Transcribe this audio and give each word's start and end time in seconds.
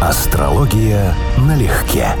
Астрология 0.00 1.12
налегке. 1.38 2.14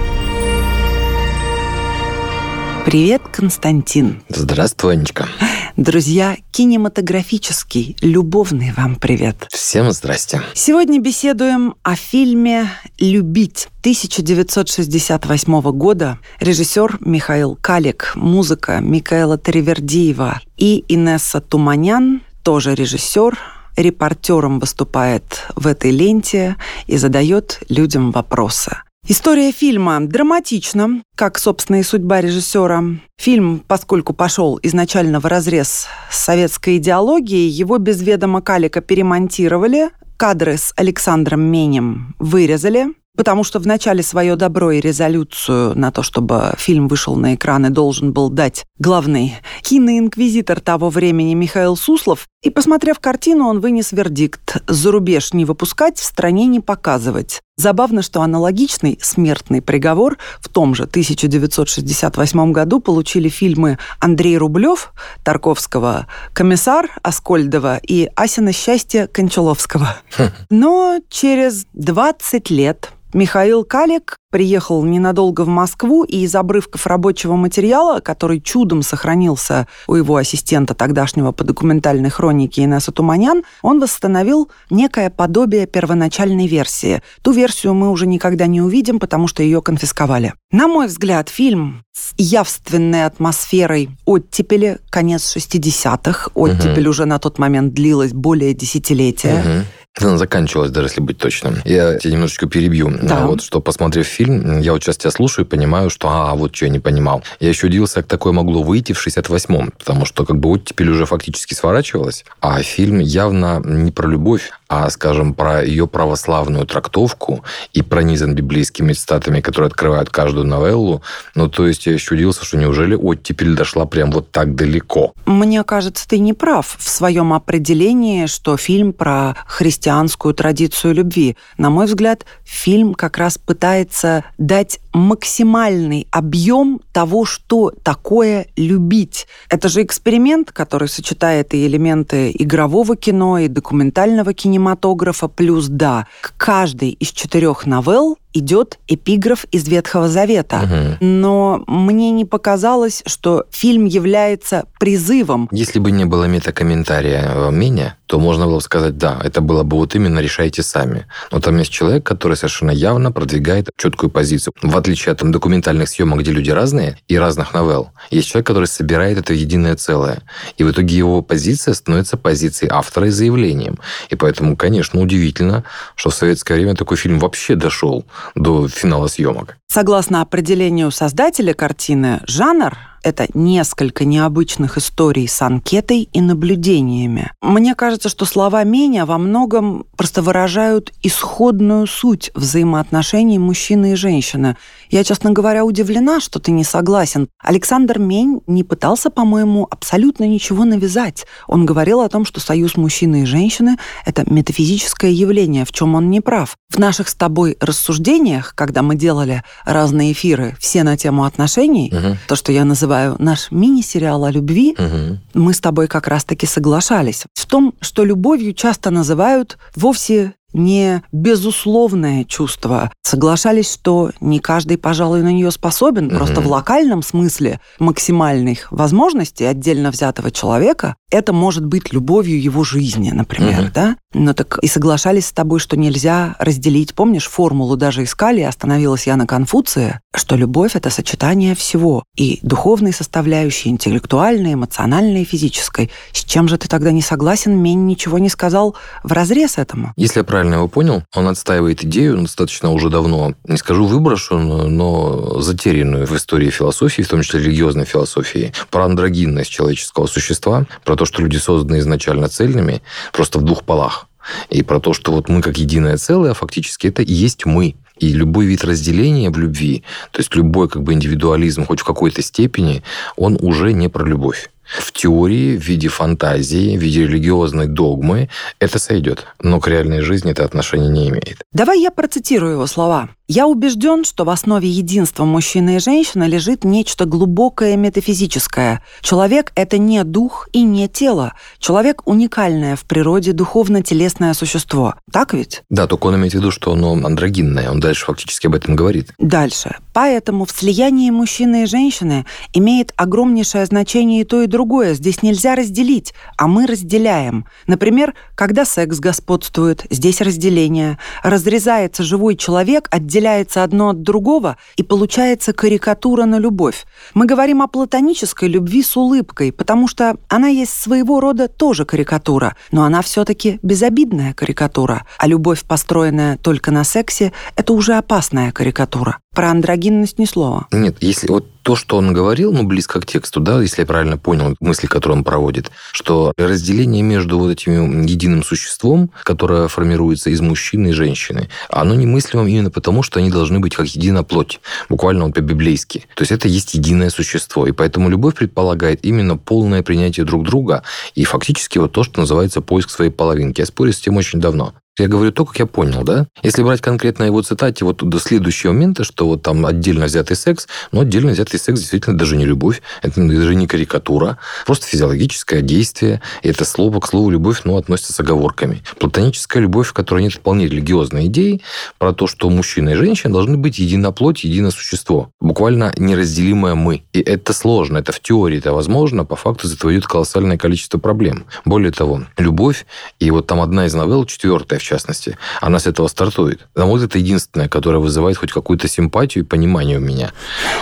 Привет, 2.84 3.22
Константин. 3.30 4.24
Здравствуй, 4.28 4.94
Анечка. 4.94 5.28
Друзья, 5.76 6.36
кинематографический, 6.50 7.96
любовный 8.00 8.72
вам 8.76 8.96
привет. 8.96 9.46
Всем 9.50 9.92
здрасте. 9.92 10.42
Сегодня 10.54 10.98
беседуем 10.98 11.76
о 11.84 11.94
фильме 11.94 12.68
«Любить» 12.98 13.68
1968 13.82 15.60
года. 15.70 16.18
Режиссер 16.40 16.98
Михаил 16.98 17.54
Калик, 17.54 18.10
музыка 18.16 18.80
Микаэла 18.80 19.38
Таривердиева 19.38 20.40
и 20.56 20.84
Инесса 20.88 21.40
Туманян, 21.40 22.22
тоже 22.42 22.74
режиссер, 22.74 23.38
репортером 23.78 24.58
выступает 24.58 25.46
в 25.56 25.66
этой 25.66 25.90
ленте 25.90 26.56
и 26.86 26.96
задает 26.96 27.60
людям 27.68 28.10
вопросы. 28.10 28.76
История 29.06 29.52
фильма 29.52 30.00
драматична, 30.00 31.02
как, 31.16 31.38
собственно, 31.38 31.76
и 31.76 31.82
судьба 31.82 32.20
режиссера. 32.20 32.82
Фильм, 33.18 33.62
поскольку 33.66 34.12
пошел 34.12 34.58
изначально 34.62 35.20
в 35.20 35.24
разрез 35.24 35.86
с 36.10 36.24
советской 36.24 36.76
идеологией, 36.76 37.48
его 37.48 37.78
без 37.78 38.02
ведома 38.02 38.42
Калика 38.42 38.82
перемонтировали, 38.82 39.90
кадры 40.18 40.58
с 40.58 40.74
Александром 40.76 41.40
Менем 41.40 42.16
вырезали, 42.18 42.88
потому 43.18 43.42
что 43.42 43.58
в 43.58 43.66
начале 43.66 44.04
свое 44.04 44.36
добро 44.36 44.70
и 44.70 44.80
резолюцию 44.80 45.76
на 45.76 45.90
то, 45.90 46.04
чтобы 46.04 46.54
фильм 46.56 46.86
вышел 46.86 47.16
на 47.16 47.34
экраны, 47.34 47.68
должен 47.68 48.12
был 48.12 48.30
дать 48.30 48.64
главный 48.78 49.34
киноинквизитор 49.62 50.60
того 50.60 50.88
времени 50.88 51.34
Михаил 51.34 51.76
Суслов. 51.76 52.28
И, 52.44 52.50
посмотрев 52.50 53.00
картину, 53.00 53.48
он 53.48 53.58
вынес 53.58 53.90
вердикт 53.90 54.62
«За 54.68 54.92
рубеж 54.92 55.32
не 55.32 55.44
выпускать, 55.44 55.98
в 55.98 56.04
стране 56.04 56.46
не 56.46 56.60
показывать». 56.60 57.40
Забавно, 57.58 58.02
что 58.02 58.22
аналогичный 58.22 59.00
смертный 59.02 59.60
приговор 59.60 60.16
в 60.40 60.48
том 60.48 60.76
же 60.76 60.84
1968 60.84 62.52
году 62.52 62.78
получили 62.78 63.28
фильмы 63.28 63.78
Андрей 63.98 64.38
Рублев, 64.38 64.92
Тарковского, 65.24 66.06
Комиссар 66.32 66.88
Аскольдова 67.02 67.80
и 67.82 68.10
Асина 68.14 68.52
счастье 68.52 69.08
Кончаловского. 69.08 69.96
Хм. 70.16 70.28
Но 70.50 71.00
через 71.10 71.66
20 71.72 72.48
лет 72.50 72.92
Михаил 73.12 73.64
Калик 73.64 74.16
приехал 74.30 74.84
ненадолго 74.84 75.42
в 75.42 75.48
Москву 75.48 76.04
и 76.04 76.18
из 76.18 76.34
обрывков 76.34 76.86
рабочего 76.86 77.36
материала, 77.36 78.00
который 78.00 78.40
чудом 78.40 78.82
сохранился 78.82 79.66
у 79.86 79.94
его 79.94 80.16
ассистента 80.16 80.74
тогдашнего 80.74 81.32
по 81.32 81.44
документальной 81.44 82.10
хронике 82.10 82.64
Инесса 82.64 82.92
Туманян, 82.92 83.42
он 83.62 83.80
восстановил 83.80 84.50
некое 84.70 85.10
подобие 85.10 85.66
первоначальной 85.66 86.46
версии. 86.46 87.02
Ту 87.22 87.32
версию 87.32 87.74
мы 87.74 87.90
уже 87.90 88.06
никогда 88.06 88.46
не 88.46 88.60
увидим, 88.60 88.98
потому 88.98 89.28
что 89.28 89.42
ее 89.42 89.62
конфисковали. 89.62 90.34
На 90.50 90.68
мой 90.68 90.86
взгляд, 90.86 91.28
фильм 91.28 91.84
с 91.92 92.14
явственной 92.16 93.06
атмосферой 93.06 93.90
оттепели, 94.04 94.78
конец 94.90 95.36
60-х. 95.36 96.30
Оттепель 96.34 96.84
угу. 96.84 96.90
уже 96.90 97.04
на 97.06 97.18
тот 97.18 97.38
момент 97.38 97.74
длилась 97.74 98.12
более 98.12 98.54
десятилетия. 98.54 99.40
Угу. 99.40 99.66
Она 100.00 100.16
заканчивалась, 100.16 100.70
даже 100.70 100.88
если 100.88 101.00
быть 101.00 101.18
точным. 101.18 101.56
Я 101.64 101.98
тебя 101.98 102.12
немножечко 102.12 102.46
перебью. 102.46 102.90
Да. 103.02 103.26
Вот 103.26 103.42
что, 103.42 103.60
посмотрев 103.60 104.06
фильм, 104.06 104.60
я 104.60 104.72
вот 104.72 104.82
сейчас 104.82 104.96
тебя 104.96 105.10
слушаю 105.10 105.44
и 105.44 105.48
понимаю, 105.48 105.90
что 105.90 106.08
а, 106.08 106.34
вот 106.34 106.54
что 106.54 106.66
я 106.66 106.70
не 106.70 106.78
понимал. 106.78 107.22
Я 107.40 107.48
еще 107.48 107.66
удивился, 107.66 107.96
как 107.96 108.06
такое 108.06 108.32
могло 108.32 108.62
выйти 108.62 108.92
в 108.92 109.06
68-м, 109.06 109.72
потому 109.78 110.04
что 110.04 110.24
как 110.24 110.38
бы 110.38 110.50
оттепель 110.50 110.90
уже 110.90 111.06
фактически 111.06 111.54
сворачивалась, 111.54 112.24
а 112.40 112.62
фильм 112.62 112.98
явно 112.98 113.60
не 113.64 113.90
про 113.90 114.08
любовь, 114.08 114.50
а, 114.68 114.90
скажем, 114.90 115.34
про 115.34 115.64
ее 115.64 115.86
православную 115.86 116.66
трактовку 116.66 117.42
и 117.72 117.82
пронизан 117.82 118.34
библейскими 118.34 118.92
цитатами, 118.92 119.40
которые 119.40 119.68
открывают 119.68 120.10
каждую 120.10 120.46
новеллу. 120.46 121.02
Ну, 121.34 121.48
то 121.48 121.66
есть 121.66 121.86
я 121.86 121.94
еще 121.94 122.14
удивился, 122.14 122.44
что 122.44 122.58
неужели 122.58 122.94
оттепель 122.94 123.54
дошла 123.54 123.86
прям 123.86 124.10
вот 124.10 124.30
так 124.30 124.54
далеко? 124.54 125.14
Мне 125.24 125.64
кажется, 125.64 126.06
ты 126.06 126.18
не 126.18 126.34
прав 126.34 126.76
в 126.78 126.88
своем 126.88 127.32
определении, 127.32 128.26
что 128.26 128.56
фильм 128.56 128.92
про 128.92 129.36
христианскую 129.46 130.34
традицию 130.34 130.94
любви. 130.94 131.36
На 131.56 131.70
мой 131.70 131.86
взгляд, 131.86 132.26
фильм 132.44 132.94
как 132.94 133.16
раз 133.16 133.38
пытается 133.38 134.24
дать 134.36 134.80
максимальный 134.98 136.06
объем 136.10 136.80
того, 136.92 137.24
что 137.24 137.72
такое 137.82 138.46
любить. 138.56 139.26
Это 139.48 139.68
же 139.68 139.82
эксперимент, 139.82 140.52
который 140.52 140.88
сочетает 140.88 141.54
и 141.54 141.66
элементы 141.66 142.30
игрового 142.34 142.96
кино, 142.96 143.38
и 143.38 143.48
документального 143.48 144.34
кинематографа, 144.34 145.28
плюс, 145.28 145.68
да, 145.68 146.06
к 146.20 146.36
каждой 146.36 146.90
из 146.90 147.10
четырех 147.10 147.66
новелл 147.66 148.18
идет 148.34 148.78
эпиграф 148.88 149.44
из 149.50 149.66
Ветхого 149.68 150.08
Завета. 150.08 150.60
Угу. 150.62 151.04
Но 151.04 151.64
мне 151.66 152.10
не 152.10 152.24
показалось, 152.24 153.02
что 153.06 153.44
фильм 153.50 153.84
является 153.84 154.66
призывом. 154.78 155.48
Если 155.50 155.78
бы 155.78 155.90
не 155.90 156.04
было 156.04 156.24
метакомментария 156.24 157.34
в 157.34 157.52
Мене, 157.52 157.96
то 158.06 158.18
можно 158.18 158.46
было 158.46 158.56
бы 158.56 158.62
сказать, 158.62 158.96
да, 158.96 159.20
это 159.22 159.40
было 159.40 159.62
бы 159.64 159.76
вот 159.76 159.94
именно 159.94 160.20
решайте 160.20 160.62
сами. 160.62 161.06
Но 161.30 161.40
там 161.40 161.58
есть 161.58 161.70
человек, 161.70 162.04
который 162.04 162.36
совершенно 162.36 162.70
явно 162.70 163.12
продвигает 163.12 163.68
четкую 163.76 164.10
позицию. 164.10 164.54
В 164.62 164.76
отличие 164.76 165.12
от 165.12 165.18
там, 165.18 165.30
документальных 165.30 165.88
съемок, 165.88 166.20
где 166.20 166.30
люди 166.30 166.50
разные 166.50 166.98
и 167.08 167.18
разных 167.18 167.52
новелл, 167.52 167.92
есть 168.10 168.28
человек, 168.28 168.46
который 168.46 168.66
собирает 168.66 169.18
это 169.18 169.32
в 169.32 169.36
единое 169.36 169.76
целое. 169.76 170.22
И 170.56 170.64
в 170.64 170.70
итоге 170.70 170.96
его 170.96 171.22
позиция 171.22 171.74
становится 171.74 172.16
позицией 172.16 172.70
автора 172.72 173.08
и 173.08 173.10
заявлением. 173.10 173.78
И 174.08 174.16
поэтому, 174.16 174.56
конечно, 174.56 175.00
удивительно, 175.00 175.64
что 175.94 176.10
в 176.10 176.14
советское 176.14 176.54
время 176.54 176.74
такой 176.74 176.96
фильм 176.96 177.18
вообще 177.18 177.56
дошел 177.56 178.06
до 178.34 178.68
финала 178.68 179.08
съемок. 179.08 179.56
Согласно 179.68 180.20
определению 180.20 180.90
создателя 180.90 181.54
картины, 181.54 182.20
жанр 182.26 182.76
это 183.08 183.26
несколько 183.34 184.04
необычных 184.04 184.78
историй 184.78 185.26
с 185.26 185.40
анкетой 185.42 186.08
и 186.12 186.20
наблюдениями. 186.20 187.32
Мне 187.42 187.74
кажется, 187.74 188.08
что 188.08 188.24
слова 188.24 188.62
Меня 188.64 189.06
во 189.06 189.18
многом 189.18 189.86
просто 189.96 190.22
выражают 190.22 190.92
исходную 191.02 191.86
суть 191.86 192.30
взаимоотношений 192.34 193.38
мужчины 193.38 193.92
и 193.92 193.96
женщины. 193.96 194.56
Я, 194.90 195.04
честно 195.04 195.30
говоря, 195.30 195.64
удивлена, 195.64 196.20
что 196.20 196.38
ты 196.38 196.50
не 196.50 196.64
согласен. 196.64 197.28
Александр 197.42 197.98
Мень 197.98 198.40
не 198.46 198.64
пытался, 198.64 199.10
по-моему, 199.10 199.66
абсолютно 199.70 200.24
ничего 200.24 200.64
навязать. 200.64 201.26
Он 201.46 201.66
говорил 201.66 202.00
о 202.00 202.08
том, 202.08 202.24
что 202.24 202.40
союз 202.40 202.76
мужчины 202.76 203.22
и 203.22 203.26
женщины– 203.26 203.76
это 204.06 204.24
метафизическое 204.30 205.10
явление, 205.10 205.64
в 205.64 205.72
чем 205.72 205.94
он 205.94 206.10
не 206.10 206.20
прав. 206.20 206.56
В 206.70 206.78
наших 206.78 207.08
с 207.08 207.14
тобой 207.14 207.56
рассуждениях, 207.60 208.54
когда 208.54 208.82
мы 208.82 208.94
делали 208.94 209.42
разные 209.64 210.12
эфиры, 210.12 210.56
все 210.60 210.82
на 210.82 210.96
тему 210.96 211.24
отношений, 211.24 211.92
угу. 211.92 212.16
то, 212.26 212.36
что 212.36 212.52
я 212.52 212.64
называю 212.64 212.97
называю 212.98 213.16
наш 213.18 213.50
мини-сериал 213.50 214.24
о 214.24 214.30
любви, 214.30 214.76
угу. 214.78 215.18
мы 215.34 215.52
с 215.52 215.60
тобой 215.60 215.86
как 215.88 216.08
раз-таки 216.08 216.46
соглашались 216.46 217.24
в 217.34 217.46
том, 217.46 217.74
что 217.80 218.04
любовью 218.04 218.52
часто 218.52 218.90
называют 218.90 219.58
вовсе 219.76 220.34
не 220.52 221.02
безусловное 221.12 222.24
чувство. 222.24 222.90
Соглашались, 223.02 223.72
что 223.72 224.10
не 224.20 224.40
каждый, 224.40 224.78
пожалуй, 224.78 225.22
на 225.22 225.32
нее 225.32 225.50
способен. 225.50 226.06
Угу. 226.06 226.16
Просто 226.16 226.40
в 226.40 226.46
локальном 226.46 227.02
смысле 227.02 227.60
максимальных 227.78 228.70
возможностей 228.72 229.44
отдельно 229.44 229.90
взятого 229.90 230.30
человека 230.30 230.96
это 231.10 231.32
может 231.32 231.64
быть 231.64 231.92
любовью 231.92 232.40
его 232.40 232.64
жизни, 232.64 233.10
например, 233.10 233.60
угу. 233.60 233.70
да? 233.74 233.96
Но 234.14 234.32
так 234.32 234.58
и 234.62 234.66
соглашались 234.66 235.26
с 235.26 235.32
тобой, 235.32 235.58
что 235.60 235.76
нельзя 235.76 236.34
разделить. 236.38 236.94
Помнишь, 236.94 237.28
формулу 237.28 237.76
даже 237.76 238.04
искали, 238.04 238.40
остановилась 238.40 239.06
я 239.06 239.16
на 239.16 239.26
Конфуции, 239.26 240.00
что 240.14 240.36
любовь— 240.36 240.72
это 240.76 240.90
сочетание 240.90 241.54
всего. 241.54 242.04
И 242.16 242.38
духовной 242.42 242.92
составляющей, 242.92 243.68
интеллектуальной, 243.68 244.54
эмоциональной, 244.54 245.24
физической. 245.24 245.90
С 246.12 246.24
чем 246.24 246.48
же 246.48 246.56
ты 246.56 246.68
тогда 246.68 246.90
не 246.90 247.02
согласен? 247.02 247.56
Мень 247.58 247.86
ничего 247.86 248.18
не 248.18 248.28
сказал 248.28 248.76
в 249.02 249.12
разрез 249.12 249.58
этому. 249.58 249.92
Если 249.96 250.20
я 250.20 250.24
правильно 250.38 250.54
его 250.54 250.68
понял, 250.68 251.02
он 251.16 251.26
отстаивает 251.26 251.82
идею 251.82 252.16
достаточно 252.18 252.70
уже 252.70 252.90
давно, 252.90 253.34
не 253.48 253.56
скажу 253.56 253.86
выброшенную, 253.86 254.70
но 254.70 255.40
затерянную 255.40 256.06
в 256.06 256.14
истории 256.14 256.48
философии, 256.50 257.02
в 257.02 257.08
том 257.08 257.22
числе 257.22 257.40
религиозной 257.40 257.84
философии, 257.84 258.52
про 258.70 258.84
андрогинность 258.84 259.50
человеческого 259.50 260.06
существа, 260.06 260.66
про 260.84 260.94
то, 260.94 261.06
что 261.06 261.22
люди 261.22 261.38
созданы 261.38 261.80
изначально 261.80 262.28
цельными, 262.28 262.82
просто 263.12 263.40
в 263.40 263.42
двух 263.42 263.64
полах. 263.64 264.06
И 264.48 264.62
про 264.62 264.78
то, 264.78 264.92
что 264.92 265.10
вот 265.10 265.28
мы 265.28 265.42
как 265.42 265.58
единое 265.58 265.96
целое, 265.96 266.30
а 266.30 266.34
фактически 266.34 266.86
это 266.86 267.02
и 267.02 267.12
есть 267.12 267.44
мы. 267.44 267.74
И 267.98 268.12
любой 268.12 268.46
вид 268.46 268.62
разделения 268.62 269.30
в 269.30 269.38
любви, 269.38 269.82
то 270.12 270.20
есть 270.20 270.36
любой 270.36 270.68
как 270.68 270.84
бы 270.84 270.92
индивидуализм 270.92 271.66
хоть 271.66 271.80
в 271.80 271.84
какой-то 271.84 272.22
степени, 272.22 272.84
он 273.16 273.36
уже 273.40 273.72
не 273.72 273.88
про 273.88 274.06
любовь. 274.06 274.50
В 274.68 274.92
теории, 274.92 275.56
в 275.56 275.62
виде 275.62 275.88
фантазии, 275.88 276.76
в 276.76 276.80
виде 276.80 277.06
религиозной 277.06 277.66
догмы 277.66 278.28
это 278.60 278.78
сойдет, 278.78 279.26
но 279.40 279.60
к 279.60 279.68
реальной 279.68 280.00
жизни 280.00 280.32
это 280.32 280.44
отношения 280.44 280.88
не 280.88 281.08
имеет. 281.08 281.38
Давай 281.52 281.80
я 281.80 281.90
процитирую 281.90 282.52
его 282.52 282.66
слова. 282.66 283.08
Я 283.30 283.46
убежден, 283.46 284.06
что 284.06 284.24
в 284.24 284.30
основе 284.30 284.70
единства 284.70 285.26
мужчины 285.26 285.76
и 285.76 285.78
женщины 285.80 286.24
лежит 286.24 286.64
нечто 286.64 287.04
глубокое 287.04 287.76
метафизическое. 287.76 288.82
Человек— 289.02 289.52
это 289.54 289.76
не 289.76 290.02
дух 290.02 290.48
и 290.54 290.62
не 290.62 290.88
тело. 290.88 291.34
Человек— 291.58 292.00
уникальное 292.06 292.74
в 292.74 292.86
природе 292.86 293.32
духовно-телесное 293.32 294.32
существо. 294.32 294.94
Так 295.12 295.34
ведь? 295.34 295.62
Да, 295.68 295.86
только 295.86 296.06
он 296.06 296.16
имеет 296.16 296.32
в 296.32 296.36
виду, 296.36 296.50
что 296.50 296.72
оно 296.72 296.92
андрогинное. 296.92 297.70
Он 297.70 297.80
дальше 297.80 298.06
фактически 298.06 298.46
об 298.46 298.54
этом 298.54 298.74
говорит. 298.74 299.12
Дальше. 299.18 299.76
Поэтому 299.92 300.46
в 300.46 300.50
слиянии 300.50 301.10
мужчины 301.10 301.64
и 301.64 301.66
женщины 301.66 302.24
имеет 302.54 302.94
огромнейшее 302.96 303.66
значение 303.66 304.22
и 304.22 304.24
то, 304.24 304.40
и 304.40 304.46
другое. 304.46 304.94
Здесь 304.94 305.22
нельзя 305.22 305.54
разделить, 305.54 306.14
а 306.38 306.46
мы 306.46 306.66
разделяем. 306.66 307.44
Например, 307.66 308.14
когда 308.34 308.64
секс 308.64 309.00
господствует, 309.00 309.84
здесь 309.90 310.22
разделение. 310.22 310.98
Разрезается 311.22 312.04
живой 312.04 312.34
человек, 312.36 312.88
отделяется 313.18 313.64
одно 313.64 313.90
от 313.90 314.02
другого, 314.02 314.56
и 314.76 314.82
получается 314.82 315.52
карикатура 315.52 316.24
на 316.24 316.38
любовь. 316.38 316.86
Мы 317.14 317.26
говорим 317.26 317.62
о 317.62 317.66
платонической 317.66 318.48
любви 318.48 318.82
с 318.82 318.96
улыбкой, 318.96 319.52
потому 319.52 319.88
что 319.88 320.16
она 320.28 320.48
есть 320.48 320.72
своего 320.72 321.20
рода 321.20 321.48
тоже 321.48 321.84
карикатура, 321.84 322.56
но 322.70 322.84
она 322.84 323.02
все-таки 323.02 323.58
безобидная 323.62 324.34
карикатура. 324.34 325.04
А 325.18 325.26
любовь, 325.26 325.64
построенная 325.64 326.36
только 326.36 326.70
на 326.70 326.84
сексе, 326.84 327.32
это 327.56 327.72
уже 327.72 327.94
опасная 327.94 328.52
карикатура. 328.52 329.18
Про 329.38 329.52
андрогинность 329.52 330.18
ни 330.18 330.24
слова. 330.24 330.66
Нет, 330.72 330.96
если 330.98 331.28
вот 331.28 331.46
то, 331.62 331.76
что 331.76 331.96
он 331.96 332.12
говорил, 332.12 332.52
ну, 332.52 332.64
близко 332.64 333.00
к 333.00 333.06
тексту, 333.06 333.38
да, 333.38 333.62
если 333.62 333.82
я 333.82 333.86
правильно 333.86 334.18
понял 334.18 334.56
мысли, 334.58 334.88
которые 334.88 335.18
он 335.18 335.22
проводит, 335.22 335.70
что 335.92 336.32
разделение 336.36 337.04
между 337.04 337.38
вот 337.38 337.52
этим 337.52 338.02
единым 338.04 338.42
существом, 338.42 339.12
которое 339.22 339.68
формируется 339.68 340.30
из 340.30 340.40
мужчины 340.40 340.88
и 340.88 340.92
женщины, 340.92 341.48
оно 341.68 341.94
немыслимо 341.94 342.50
именно 342.50 342.72
потому, 342.72 343.04
что 343.04 343.20
они 343.20 343.30
должны 343.30 343.60
быть 343.60 343.76
как 343.76 343.86
единая 343.86 344.24
плоть, 344.24 344.58
буквально 344.88 345.26
он 345.26 345.32
по-библейски. 345.32 346.06
То 346.16 346.22
есть 346.22 346.32
это 346.32 346.48
есть 346.48 346.74
единое 346.74 347.10
существо, 347.10 347.64
и 347.68 347.70
поэтому 347.70 348.08
любовь 348.08 348.34
предполагает 348.34 349.04
именно 349.04 349.36
полное 349.36 349.84
принятие 349.84 350.26
друг 350.26 350.42
друга 350.42 350.82
и 351.14 351.22
фактически 351.22 351.78
вот 351.78 351.92
то, 351.92 352.02
что 352.02 352.18
называется 352.18 352.60
поиск 352.60 352.90
своей 352.90 353.12
половинки. 353.12 353.60
Я 353.60 353.66
спорю 353.66 353.92
с 353.92 354.00
тем 354.00 354.16
очень 354.16 354.40
давно. 354.40 354.74
Я 354.98 355.08
говорю 355.08 355.32
то, 355.32 355.44
как 355.44 355.58
я 355.58 355.66
понял, 355.66 356.02
да? 356.02 356.26
Если 356.42 356.62
брать 356.62 356.80
конкретно 356.80 357.24
его 357.24 357.40
цитате, 357.42 357.84
вот 357.84 358.02
до 358.02 358.18
следующего 358.18 358.72
момента, 358.72 359.04
что 359.04 359.26
вот 359.26 359.42
там 359.42 359.64
отдельно 359.64 360.06
взятый 360.06 360.36
секс, 360.36 360.66
но 360.90 361.00
отдельно 361.00 361.32
взятый 361.32 361.60
секс 361.60 361.78
действительно 361.78 362.18
даже 362.18 362.36
не 362.36 362.44
любовь, 362.44 362.82
это 363.02 363.20
даже 363.26 363.54
не 363.54 363.66
карикатура, 363.66 364.38
просто 364.66 364.86
физиологическое 364.86 365.62
действие, 365.62 366.20
и 366.42 366.48
это 366.48 366.64
слово 366.64 367.00
к 367.00 367.06
слову 367.06 367.30
любовь, 367.30 367.62
но 367.64 367.76
относится 367.76 368.12
с 368.12 368.20
оговорками. 368.20 368.82
Платоническая 368.98 369.62
любовь, 369.62 369.88
в 369.88 369.92
которой 369.92 370.24
нет 370.24 370.32
вполне 370.32 370.66
религиозной 370.66 371.26
идеи 371.26 371.62
про 371.98 372.12
то, 372.12 372.26
что 372.26 372.50
мужчина 372.50 372.90
и 372.90 372.94
женщина 372.94 373.32
должны 373.32 373.56
быть 373.56 373.78
едино 373.78 374.10
плоть, 374.12 374.44
едино 374.44 374.70
существо, 374.70 375.30
буквально 375.40 375.92
неразделимое 375.96 376.74
мы. 376.74 377.04
И 377.12 377.20
это 377.20 377.52
сложно, 377.52 377.98
это 377.98 378.12
в 378.12 378.20
теории 378.20 378.58
это 378.58 378.72
возможно, 378.72 379.24
по 379.24 379.36
факту 379.36 379.68
ведет 379.88 380.06
колоссальное 380.06 380.58
количество 380.58 380.98
проблем. 380.98 381.46
Более 381.64 381.92
того, 381.92 382.24
любовь, 382.36 382.84
и 383.20 383.30
вот 383.30 383.46
там 383.46 383.60
одна 383.60 383.86
из 383.86 383.94
новелл, 383.94 384.24
четвертая 384.24 384.78
в 384.78 384.87
частности, 384.88 385.38
она 385.60 385.78
с 385.78 385.86
этого 385.86 386.08
стартует. 386.08 386.66
На 386.74 386.86
мой 386.86 386.96
взгляд, 386.96 387.10
это 387.10 387.18
единственное, 387.18 387.68
которое 387.68 387.98
вызывает 387.98 388.36
хоть 388.36 388.52
какую-то 388.52 388.88
симпатию 388.88 389.44
и 389.44 389.46
понимание 389.46 389.98
у 389.98 390.00
меня. 390.00 390.32